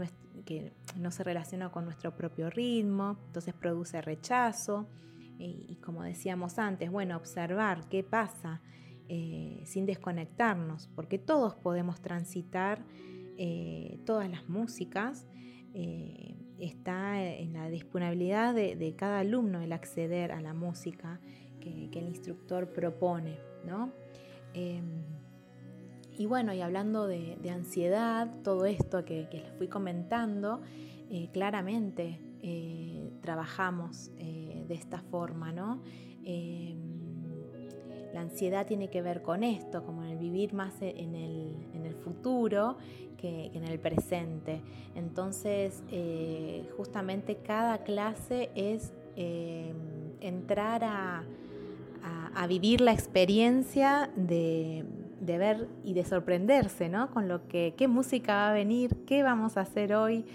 que 0.45 0.73
no 0.99 1.11
se 1.11 1.23
relaciona 1.23 1.69
con 1.69 1.85
nuestro 1.85 2.15
propio 2.15 2.49
ritmo, 2.49 3.17
entonces 3.27 3.53
produce 3.53 4.01
rechazo 4.01 4.87
y, 5.37 5.75
como 5.83 6.03
decíamos 6.03 6.59
antes, 6.59 6.91
bueno, 6.91 7.17
observar 7.17 7.87
qué 7.89 8.03
pasa 8.03 8.61
eh, 9.07 9.61
sin 9.65 9.85
desconectarnos, 9.85 10.89
porque 10.95 11.17
todos 11.19 11.55
podemos 11.55 12.01
transitar 12.01 12.83
eh, 13.37 13.99
todas 14.05 14.29
las 14.29 14.47
músicas. 14.49 15.27
Eh, 15.73 16.35
está 16.57 17.21
en 17.21 17.53
la 17.53 17.69
disponibilidad 17.69 18.53
de, 18.55 18.95
cada 18.97 19.19
alumno 19.19 19.59
el 19.61 19.73
acceder 19.73 20.31
a 20.31 20.39
la 20.39 20.53
música 20.53 21.19
que, 21.59 21.89
el 21.93 22.07
instructor 22.07 22.71
propone, 22.71 23.37
¿no? 23.65 23.91
Em, 24.53 25.03
y 26.17 26.27
bueno, 26.27 26.53
y 26.53 26.61
hablando 26.61 27.07
de, 27.07 27.37
ansiedad, 27.49 28.33
todo 28.43 28.65
esto 28.65 29.03
que 29.03 29.27
les 29.31 29.51
fui 29.57 29.67
comentando, 29.67 30.61
claramente 31.33 32.19
trabajamos 33.21 34.11
de 34.17 34.73
esta 34.73 34.99
forma, 34.99 35.51
¿no? 35.51 35.81
Em, 36.23 36.95
la 38.13 38.21
ansiedad 38.21 38.65
tiene 38.65 38.89
que 38.89 39.01
ver 39.01 39.21
con 39.21 39.43
esto, 39.43 39.83
como 39.83 40.03
en 40.03 40.11
el 40.11 40.17
vivir 40.17 40.53
más 40.53 40.81
e, 40.81 40.95
en 40.97 41.15
el, 41.15 41.95
futuro 42.03 42.77
que, 43.17 43.51
en 43.53 43.63
el 43.63 43.79
presente. 43.79 44.61
Entonces, 44.95 45.83
eh, 45.91 46.69
justamente 46.77 47.37
cada 47.37 47.79
clase 47.79 48.51
es 48.55 48.93
em, 49.15 49.75
entrar 50.21 50.83
a, 50.83 51.23
vivir 52.47 52.79
la 52.79 52.91
experiencia 52.91 54.11
de, 54.15 54.85
ver 55.19 55.67
y 55.83 55.93
de 55.93 56.05
sorprenderse, 56.05 56.89
¿no? 56.89 57.09
Con 57.09 57.27
lo 57.27 57.47
que, 57.47 57.73
qué 57.75 57.87
música 57.87 58.35
va 58.35 58.49
a 58.51 58.53
venir, 58.53 58.95
qué 59.07 59.23
vamos 59.23 59.57
a 59.57 59.61
hacer 59.61 59.95
hoy, 59.95 60.25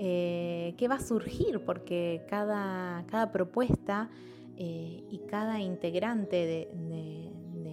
eh, 0.00 0.74
qué 0.78 0.86
va 0.86 0.94
a 0.94 1.00
surgir, 1.00 1.64
porque 1.64 2.24
cada, 2.28 3.04
cada 3.08 3.32
propuesta 3.32 4.08
eh, 4.56 5.02
y 5.10 5.18
cada 5.28 5.60
integrante 5.60 6.36
de, 6.46 7.32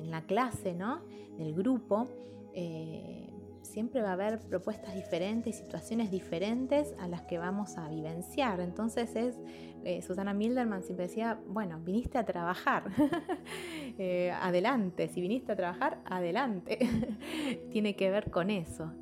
la 0.10 0.22
clase, 0.22 0.74
¿no? 0.74 1.02
del 1.38 1.54
grupo, 1.54 2.08
eh, 2.54 3.28
siempre 3.66 4.02
va 4.02 4.10
a 4.10 4.14
haber 4.14 4.40
propuestas 4.40 4.96
diferentes, 4.96 5.58
situaciones 5.58 6.12
diferentes 6.12 6.94
a 7.00 7.08
las 7.08 7.24
que 7.24 7.38
vamos 7.38 7.78
a 7.78 7.90
vivenciar. 7.90 8.60
Entonces 8.60 9.16
es, 9.16 10.06
Susana 10.06 10.34
Milderman 10.34 10.84
siempre 10.84 11.08
decía, 11.08 11.40
bueno, 11.48 11.80
viniste 11.80 12.18
a 12.18 12.26
trabajar, 12.26 12.86
adelante, 14.42 15.08
si 15.10 15.22
viniste 15.22 15.52
a 15.52 15.56
trabajar, 15.56 16.00
adelante. 16.06 16.80
Tiene 17.72 17.96
que 17.96 18.10
ver 18.10 18.32
con 18.32 18.50
eso, 18.50 18.94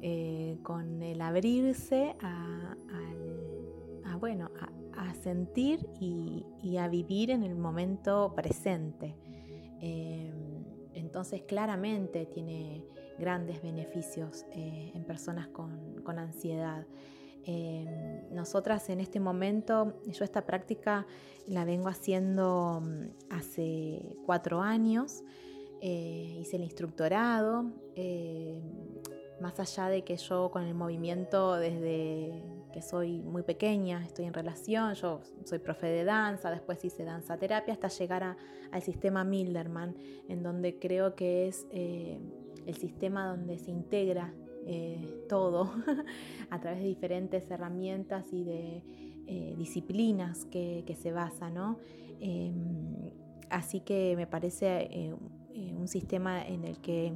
con 0.63 1.01
el 1.01 1.21
abrirse 1.21 2.15
a, 2.21 2.75
bueno, 4.19 4.49
a, 4.97 5.13
sentir 5.13 5.87
y, 5.99 6.77
a 6.77 6.87
vivir 6.87 7.31
en 7.31 7.43
el 7.43 7.55
momento 7.55 8.33
presente. 8.35 9.15
Entonces 10.93 11.43
claramente 11.43 12.25
tiene 12.25 12.83
grandes 13.17 13.61
beneficios 13.61 14.45
eh, 14.51 14.91
en 14.93 15.03
personas 15.03 15.47
con, 15.47 16.19
ansiedad. 16.19 16.85
Em, 17.45 18.33
nosotras 18.33 18.89
en 18.89 18.99
este 18.99 19.19
momento, 19.19 19.99
yo 20.05 20.23
esta 20.23 20.45
práctica 20.45 21.05
la 21.47 21.65
vengo 21.65 21.89
haciendo 21.89 22.81
mm, 22.81 23.33
hace 23.33 24.15
cuatro 24.25 24.61
años, 24.61 25.23
eh, 25.81 26.37
hice 26.39 26.55
el 26.55 26.63
instructorado, 26.63 27.71
em, 27.95 28.61
más 29.41 29.59
allá 29.59 29.89
de 29.89 30.03
que 30.03 30.15
yo 30.15 30.49
con 30.51 30.63
el 30.63 30.73
movimiento 30.73 31.55
desde 31.55 32.43
que 32.71 32.81
soy 32.81 33.19
muy 33.19 33.43
pequeña, 33.43 34.03
estoy 34.03 34.25
en 34.25 34.33
relación, 34.33 34.93
yo 34.95 35.21
soy 35.43 35.59
profe 35.59 35.87
de 35.87 36.05
danza, 36.05 36.49
después 36.49 36.83
hice 36.85 37.03
danza 37.03 37.37
terapia 37.37 37.73
hasta 37.73 37.89
llegar 37.89 38.37
al 38.71 38.81
sistema 38.81 39.23
Milderman, 39.23 39.95
en 40.27 40.43
donde 40.43 40.79
creo 40.79 41.15
que 41.15 41.47
es 41.47 41.67
eh, 41.71 42.19
el 42.65 42.75
sistema 42.75 43.27
donde 43.27 43.57
se 43.57 43.71
integra 43.71 44.33
eh, 44.65 45.25
todo 45.27 45.71
a 46.49 46.59
través 46.59 46.81
de 46.81 46.87
diferentes 46.87 47.49
herramientas 47.51 48.31
y 48.31 48.43
de 48.43 48.83
eh, 49.27 49.55
disciplinas 49.57 50.45
que, 50.45 50.83
se 50.99 51.11
basa, 51.11 51.51
em, 52.19 53.11
así 53.49 53.81
que 53.81 54.15
me 54.15 54.27
parece 54.27 55.13
un 55.77 55.87
sistema 55.87 56.45
en 56.45 56.63
el 56.63 56.79
que 56.79 57.13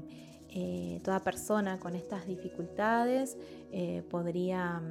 toda 1.03 1.19
persona 1.21 1.79
con 1.79 1.95
estas 1.95 2.25
dificultades 2.27 3.37
podría 4.09 4.81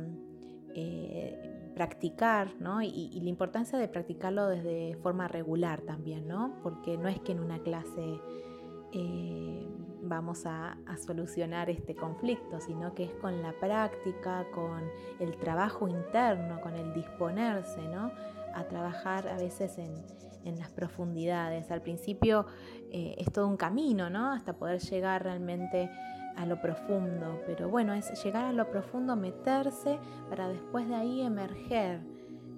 eh, 0.79 1.73
practicar, 1.75 2.53
¿no? 2.61 2.83
Y, 2.83 3.19
la 3.23 3.31
importancia 3.31 3.79
de 3.79 3.89
practicarlo 3.89 4.47
desde 4.47 4.95
forma 4.97 5.27
regular 5.27 5.81
también, 5.81 6.29
¿no? 6.29 6.55
Porque 6.63 6.99
no 6.99 7.09
es 7.09 7.19
que 7.21 7.33
en 7.33 7.41
una 7.41 7.59
clase 7.61 8.21
eh, 8.93 9.69
vamos 10.03 10.47
a, 10.47 10.77
solucionar 11.05 11.69
este 11.69 11.95
conflicto, 11.95 12.61
sino 12.61 12.95
que 12.95 13.05
es 13.05 13.13
con 13.15 13.43
la 13.43 13.53
práctica, 13.53 14.47
con 14.55 14.83
el 15.21 15.37
trabajo 15.37 15.89
interno, 15.89 16.61
con 16.61 16.75
el 16.75 16.95
disponerse, 16.95 17.83
¿no? 17.89 18.11
A 18.55 18.65
trabajar 18.65 19.29
a 19.29 19.37
veces 19.37 19.79
en, 19.79 19.95
las 20.59 20.71
profundidades. 20.71 21.73
Al 21.73 21.83
principio 21.83 22.47
eh, 22.93 23.17
es 23.19 23.33
todo 23.33 23.49
un 23.49 23.57
camino, 23.57 24.11
¿no? 24.11 24.31
Hasta 24.31 24.53
poder 24.53 24.81
llegar 24.81 25.25
realmente 25.25 25.91
a 26.37 26.47
lo 26.47 26.61
profundo, 26.61 27.41
pero 27.47 27.69
bueno, 27.69 27.95
es 27.95 28.23
llegar 28.23 28.45
a 28.45 28.53
lo 28.53 28.71
profundo, 28.71 29.17
meterse 29.17 29.99
para 30.29 30.49
después 30.49 30.87
de 30.89 30.95
ahí 30.95 31.23
emerger, 31.23 32.01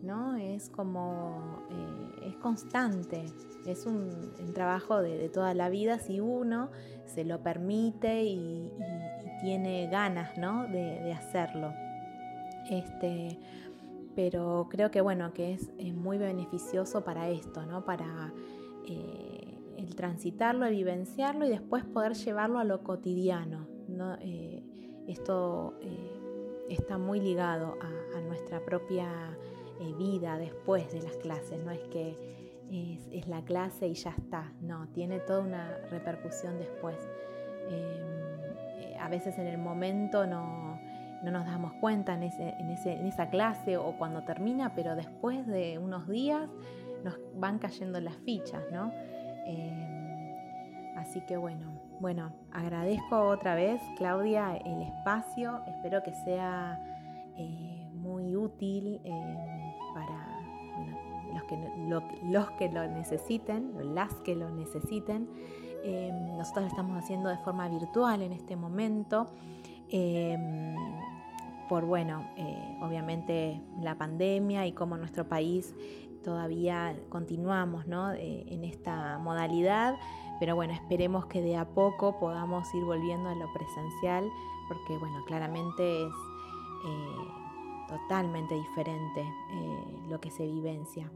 ¿no? 0.08 0.36
Es 0.36 0.70
como, 0.70 1.66
eh, 1.70 2.28
es 2.28 2.36
constante, 2.36 3.26
es 3.66 3.84
un, 3.84 4.32
trabajo 4.54 5.02
de, 5.02 5.28
toda 5.28 5.52
la 5.52 5.68
vida 5.68 5.98
si 5.98 6.18
uno 6.18 6.70
se 7.04 7.24
lo 7.24 7.42
permite 7.42 8.24
y, 8.24 8.72
tiene 9.42 9.86
ganas, 9.88 10.36
¿no? 10.36 10.66
De, 10.66 11.12
hacerlo. 11.12 11.72
Este, 12.70 13.38
pero 14.16 14.66
creo 14.68 14.90
que 14.90 15.00
bueno, 15.00 15.32
que 15.32 15.52
es, 15.52 15.70
muy 15.94 16.18
beneficioso 16.18 17.04
para 17.04 17.28
esto, 17.28 17.64
¿no? 17.66 17.84
Para 17.84 18.32
eh, 18.88 19.58
el 19.76 19.94
transitarlo, 19.94 20.66
el 20.66 20.74
vivenciarlo 20.74 21.46
y 21.46 21.50
después 21.50 21.84
poder 21.84 22.14
llevarlo 22.14 22.58
a 22.58 22.64
lo 22.64 22.82
cotidiano. 22.82 23.68
¿no? 23.86 24.16
Eh, 24.20 24.64
esto 25.06 25.74
está 26.68 26.98
muy 26.98 27.20
ligado 27.20 27.76
a, 27.80 28.20
nuestra 28.20 28.60
propia 28.64 29.08
eh, 29.80 29.94
vida 29.98 30.38
después 30.38 30.90
de 30.92 31.02
las 31.02 31.16
clases, 31.16 31.58
no 31.64 31.70
es 31.70 31.80
que 31.88 32.16
es, 32.70 33.26
la 33.26 33.42
clase 33.42 33.88
y 33.88 33.94
ya 33.94 34.10
está, 34.10 34.52
no, 34.60 34.88
tiene 34.88 35.20
toda 35.20 35.40
una 35.40 35.78
repercusión 35.90 36.58
después. 36.58 36.96
Em, 37.70 38.98
a 39.00 39.08
veces 39.08 39.38
en 39.38 39.46
el 39.46 39.58
momento 39.58 40.26
no, 40.26 40.78
nos 41.22 41.46
damos 41.46 41.72
cuenta 41.74 42.14
en, 42.14 42.22
en, 42.24 43.06
esa 43.06 43.30
clase 43.30 43.76
o 43.76 43.96
cuando 43.96 44.22
termina, 44.24 44.74
pero 44.74 44.96
después 44.96 45.46
de 45.46 45.78
unos 45.78 46.08
días 46.08 46.48
nos 47.04 47.18
van 47.36 47.58
cayendo 47.58 48.00
las 48.00 48.16
fichas, 48.16 48.62
¿no? 48.72 48.92
Así 50.96 51.20
que 51.22 51.36
bueno, 51.36 51.78
bueno, 52.00 52.32
agradezco 52.52 53.28
otra 53.28 53.54
vez, 53.54 53.80
Claudia, 53.96 54.56
el 54.56 54.82
espacio. 54.82 55.62
Espero 55.66 56.02
que 56.02 56.12
sea 56.12 56.78
eh, 57.36 57.88
muy 57.92 58.36
útil 58.36 59.00
eh, 59.04 59.57
para 59.98 60.40
los, 61.32 61.44
que, 61.44 61.58
los 62.24 62.50
que 62.52 62.68
lo 62.70 62.86
necesiten, 62.86 63.94
las 63.94 64.14
que 64.16 64.34
lo 64.34 64.50
necesiten. 64.50 65.28
Eh, 65.84 66.10
nosotros 66.36 66.64
lo 66.64 66.70
estamos 66.70 66.98
haciendo 66.98 67.28
de 67.28 67.38
forma 67.38 67.68
virtual 67.68 68.22
en 68.22 68.32
este 68.32 68.56
momento. 68.56 69.26
por, 71.68 71.84
bueno, 71.84 72.24
obviamente 72.80 73.60
la 73.82 73.96
pandemia 73.96 74.66
y 74.66 74.72
cómo 74.72 74.96
nuestro 74.96 75.28
país 75.28 75.74
todavía 76.24 76.96
continuamos 77.10 77.84
en 77.86 78.64
esta 78.64 79.18
modalidad 79.18 79.96
pero 80.38 80.54
bueno, 80.54 80.72
esperemos 80.72 81.26
que 81.26 81.42
de 81.42 81.56
a 81.56 81.64
poco 81.64 82.18
podamos 82.18 82.72
ir 82.74 82.84
volviendo 82.84 83.28
a 83.28 83.34
lo 83.34 83.52
presencial, 83.52 84.30
porque 84.68 84.96
bueno, 84.98 85.24
claramente 85.26 86.04
es 86.04 86.12
eh, 86.86 87.47
totalmente 87.88 88.54
diferente 88.54 89.20
eh, 89.20 90.06
lo 90.08 90.20
que 90.20 90.30
se 90.30 90.46
vivencia. 90.46 91.10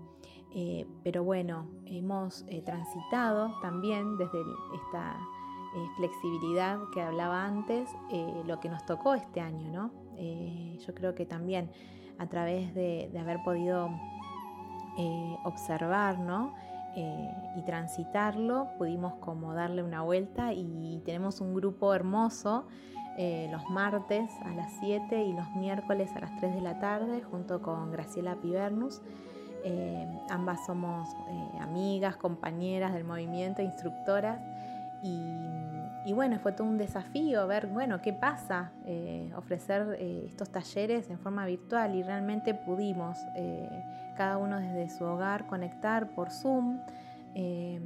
Eh, 0.55 0.87
pero 1.03 1.25
bueno, 1.25 1.67
hemos 1.87 2.45
transitado 2.65 3.59
también 3.63 4.19
desde 4.19 4.39
esta 4.75 5.19
flexibilidad 5.97 6.79
que 6.93 7.01
hablaba 7.01 7.47
antes, 7.47 7.89
lo 8.45 8.61
que 8.61 8.69
nos 8.69 8.85
tocó 8.85 9.15
este 9.15 9.41
año, 9.41 9.71
¿no? 9.73 9.91
yo 10.87 10.95
creo 10.95 11.15
que 11.15 11.25
también 11.25 11.71
a 12.19 12.29
través 12.29 12.75
de, 12.75 13.09
de 13.11 13.19
haber 13.19 13.43
podido 13.43 13.89
observar, 15.45 16.19
¿no? 16.19 16.53
Eh, 16.95 17.31
y 17.57 17.63
transitarlo, 17.63 18.69
pudimos 18.77 19.15
como 19.15 19.55
darle 19.55 19.83
una 19.83 20.03
vuelta 20.03 20.53
y 20.53 21.01
tenemos 21.07 21.41
un 21.41 21.55
grupo 21.55 21.95
hermoso 21.95 22.67
eh, 23.19 23.49
los 23.51 23.69
martes 23.71 24.31
a 24.45 24.55
las 24.55 24.73
7 24.81 25.25
y 25.25 25.33
los 25.33 25.51
miércoles 25.55 26.11
a 26.17 26.21
las 26.21 26.37
3 26.37 26.55
de 26.55 26.61
la 26.61 26.79
tarde 26.79 27.23
junto 27.23 27.63
con 27.63 27.91
Graciela 27.91 28.37
Pibernus. 28.37 29.01
Eh, 29.65 30.07
ambas 30.29 30.67
somos 30.67 31.09
amigas, 31.61 32.17
compañeras 32.17 32.93
del 32.93 33.05
movimiento, 33.05 33.63
instructoras 33.63 34.41
y, 35.05 36.13
bueno, 36.13 36.39
fue 36.41 36.53
todo 36.53 36.67
un 36.67 36.79
desafío 36.79 37.47
ver, 37.47 37.67
bueno, 37.67 38.01
qué 38.03 38.13
pasa, 38.13 38.73
ofrecer 39.37 39.97
estos 40.01 40.51
talleres 40.51 41.11
en 41.11 41.19
forma 41.19 41.45
virtual 41.45 41.95
y 41.95 42.03
realmente 42.03 42.55
pudimos 42.55 43.19
cada 44.17 44.39
uno 44.39 44.59
desde 44.59 44.91
su 44.91 45.05
hogar 45.05 45.47
conectar 45.47 46.15
por 46.15 46.31
Zoom. 46.31 46.81
Y, 47.35 47.79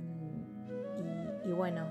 bueno, 1.52 1.86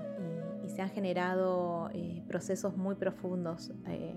y, 0.66 0.70
se 0.70 0.82
han 0.82 0.90
generado 0.90 1.90
eh, 1.92 2.22
procesos 2.26 2.76
muy 2.76 2.94
profundos 2.94 3.70
eh, 3.86 4.14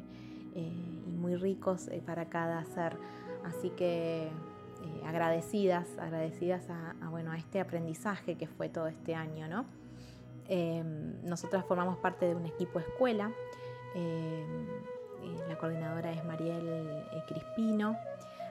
eh, 0.55 1.03
y 1.07 1.11
muy 1.11 1.35
ricos 1.35 1.89
para 2.05 2.25
cada 2.29 2.63
ser. 2.65 2.97
Así 3.45 3.69
que 3.71 4.29
agradecidas, 5.05 5.87
agradecidas 5.97 6.69
a, 6.69 7.09
bueno, 7.09 7.31
a 7.31 7.37
este 7.37 7.59
aprendizaje 7.59 8.35
que 8.35 8.47
fue 8.47 8.69
todo 8.69 8.87
este 8.87 9.15
año. 9.15 9.47
¿no? 9.47 9.65
Nosotras 11.23 11.65
formamos 11.65 11.97
parte 11.97 12.25
de 12.25 12.35
un 12.35 12.45
equipo 12.45 12.79
escuela. 12.79 13.31
La 15.47 15.57
coordinadora 15.57 16.11
es 16.11 16.23
Mariel 16.25 17.03
Crispino. 17.27 17.95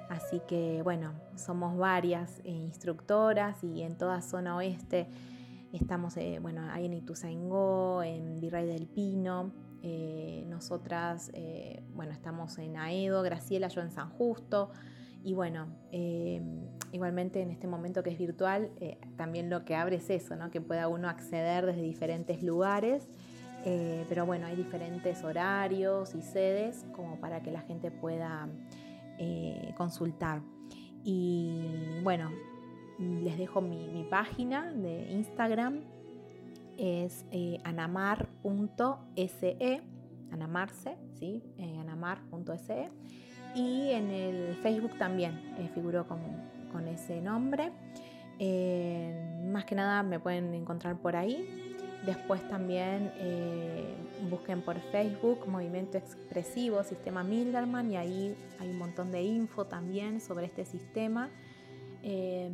Así 0.09 0.41
que 0.49 0.81
bueno, 0.83 1.13
somos 1.37 1.77
varias 1.77 2.41
instructoras 2.45 3.63
y 3.63 3.83
en 3.83 3.97
toda 3.97 4.23
zona 4.23 4.57
oeste 4.57 5.07
estamos, 5.77 6.17
eh, 6.17 6.39
bueno, 6.41 6.63
ahí 6.71 6.87
en 6.87 6.95
Ituzaingó, 6.95 8.03
en 8.03 8.41
Virrey 8.41 8.67
del 8.67 8.87
Pino, 8.87 9.53
eh, 9.83 10.45
nosotras, 10.49 11.31
bueno, 11.95 12.13
estamos 12.13 12.59
en 12.59 12.77
Aedo, 12.77 13.23
Graciela, 13.23 13.69
yo 13.69 13.81
en 13.81 13.91
San 13.91 14.11
Justo. 14.11 14.71
Y 15.25 15.35
bueno, 15.35 15.67
igualmente 16.93 17.43
en 17.43 17.51
este 17.51 17.67
momento 17.67 18.03
que 18.03 18.11
es 18.11 18.19
virtual, 18.19 18.71
también 19.17 19.51
lo 19.51 19.65
que 19.65 19.75
abre 19.75 19.97
es 19.97 20.09
eso, 20.11 20.37
¿no? 20.37 20.51
que 20.51 20.61
pueda 20.61 20.89
uno 20.89 21.09
acceder 21.09 21.67
desde 21.67 21.83
diferentes 21.83 22.43
lugares. 22.43 23.09
pero 24.09 24.25
bueno, 24.27 24.47
hay 24.47 24.57
diferentes 24.57 25.23
horarios 25.25 26.15
y 26.15 26.23
sedes 26.23 26.87
como 26.93 27.21
para 27.21 27.43
que 27.43 27.51
la 27.51 27.61
gente 27.63 27.91
pueda 27.91 28.49
eh, 29.19 29.75
consultar. 29.77 30.43
Y 31.03 32.01
bueno, 32.05 32.31
les 32.99 33.39
dejo 33.39 33.61
mi, 33.61 34.07
página 34.11 34.73
de 34.73 35.11
Instagram, 35.13 35.81
es 36.77 37.25
eh, 37.31 37.61
anamar.se, 37.65 38.37
anamarse, 40.33 40.97
¿sí? 41.15 41.43
Eh, 41.59 41.77
anamar.se. 41.79 42.89
Y 43.55 43.91
en 43.91 44.11
el 44.11 44.55
Facebook 44.63 44.97
también 44.99 45.33
eh, 45.59 45.71
figuró 45.75 46.07
con, 46.07 46.21
con, 46.73 46.87
ese 46.87 47.21
nombre. 47.21 47.73
más 49.51 49.65
que 49.65 49.75
nada 49.75 50.03
me 50.03 50.21
pueden 50.21 50.55
encontrar 50.55 50.97
por 51.01 51.17
ahí. 51.17 51.69
Después 52.05 52.47
también 52.49 53.13
eh, 53.17 53.97
busquen 54.31 54.63
por 54.63 54.79
Facebook 54.93 55.47
Movimiento 55.49 55.99
Expresivo 55.99 56.83
Sistema 56.85 57.25
Milderman 57.25 57.91
y 57.91 57.97
ahí 57.97 58.37
hay 58.61 58.71
un 58.71 58.79
montón 58.79 59.11
de 59.11 59.23
info 59.23 59.67
también 59.67 60.21
sobre 60.21 60.47
este 60.47 60.65
sistema. 60.65 61.29
Eh, 62.11 62.51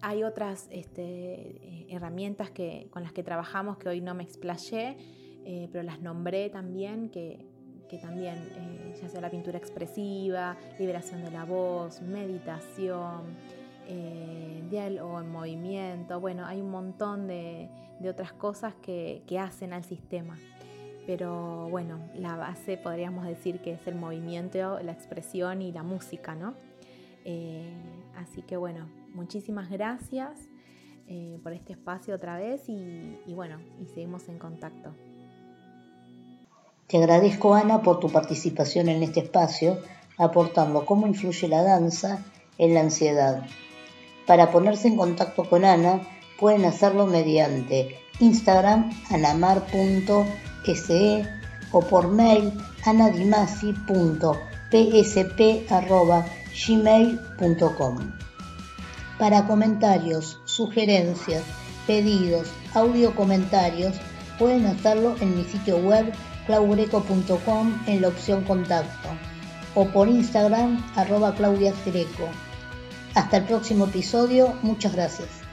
hay 0.00 0.24
otras 0.24 0.66
este, 0.72 1.86
herramientas 1.88 2.50
que, 2.50 2.88
con 2.90 3.04
las 3.04 3.12
que 3.12 3.22
trabajamos 3.22 3.78
que 3.78 3.88
hoy 3.88 4.00
no 4.00 4.14
me 4.14 4.24
explayé, 4.24 4.96
eh, 5.44 5.68
pero 5.70 5.84
las 5.84 6.00
nombré 6.00 6.50
también, 6.50 7.08
que, 7.08 7.46
también, 8.02 8.34
ya 9.00 9.08
sea 9.08 9.20
la 9.20 9.30
pintura 9.30 9.56
expresiva, 9.56 10.56
liberación 10.80 11.22
de 11.22 11.30
la 11.30 11.44
voz, 11.44 12.02
meditación, 12.02 13.22
eh, 13.86 14.64
diálogo 14.68 15.20
en 15.20 15.30
movimiento, 15.30 16.18
bueno, 16.18 16.44
hay 16.44 16.60
un 16.60 16.72
montón 16.72 17.28
de, 17.28 17.68
otras 18.10 18.32
cosas 18.32 18.74
que, 18.82 19.22
hacen 19.38 19.72
al 19.72 19.84
sistema. 19.84 20.36
Pero 21.06 21.68
bueno, 21.70 22.00
la 22.16 22.36
base 22.36 22.76
podríamos 22.76 23.26
decir 23.26 23.60
que 23.60 23.74
es 23.74 23.86
el 23.86 23.94
movimiento, 23.94 24.80
la 24.80 24.90
expresión 24.90 25.62
y 25.62 25.70
la 25.70 25.84
música, 25.84 26.34
¿no? 26.34 26.54
Eh, 27.24 27.72
así 28.16 28.42
que 28.42 28.56
bueno, 28.56 28.88
muchísimas 29.14 29.70
gracias 29.70 30.48
eh, 31.06 31.38
por 31.42 31.52
este 31.52 31.72
espacio 31.72 32.14
otra 32.14 32.38
vez 32.38 32.68
y, 32.68 33.34
bueno, 33.34 33.58
y 33.82 33.86
seguimos 33.86 34.28
en 34.28 34.38
contacto. 34.38 34.94
Te 36.86 36.98
agradezco 36.98 37.54
Ana 37.54 37.82
por 37.82 38.00
tu 38.00 38.10
participación 38.10 38.88
en 38.88 39.02
este 39.02 39.20
espacio, 39.20 39.78
aportando 40.16 40.86
cómo 40.86 41.06
influye 41.06 41.48
la 41.48 41.62
danza 41.62 42.24
en 42.58 42.74
la 42.74 42.80
ansiedad. 42.80 43.46
Para 44.26 44.50
ponerse 44.50 44.88
en 44.88 44.96
contacto 44.96 45.48
con 45.48 45.64
Ana, 45.64 46.00
pueden 46.38 46.64
hacerlo 46.64 47.06
mediante 47.06 47.96
Instagram 48.20 48.90
anamar.se 49.10 51.24
o 51.72 51.80
por 51.80 52.08
mail 52.08 52.52
anadimasi.psp.gmail.com. 56.54 58.12
Para 59.18 59.46
comentarios, 59.46 60.40
sugerencias, 60.44 61.42
pedidos, 61.86 62.48
audio 62.74 63.14
comentarios, 63.14 63.96
pueden 64.38 64.66
hacerlo 64.66 65.16
en 65.20 65.36
mi 65.36 65.44
sitio 65.44 65.78
web 65.78 66.12
claugreco.com 66.46 67.78
en 67.86 68.02
la 68.02 68.08
opción 68.08 68.44
contacto 68.44 69.08
o 69.74 69.86
por 69.86 70.08
Instagram 70.08 70.84
arroba 70.96 71.34
claudiasgreco. 71.34 72.28
Hasta 73.14 73.38
el 73.38 73.44
próximo 73.44 73.86
episodio, 73.86 74.54
muchas 74.62 74.92
gracias. 74.92 75.43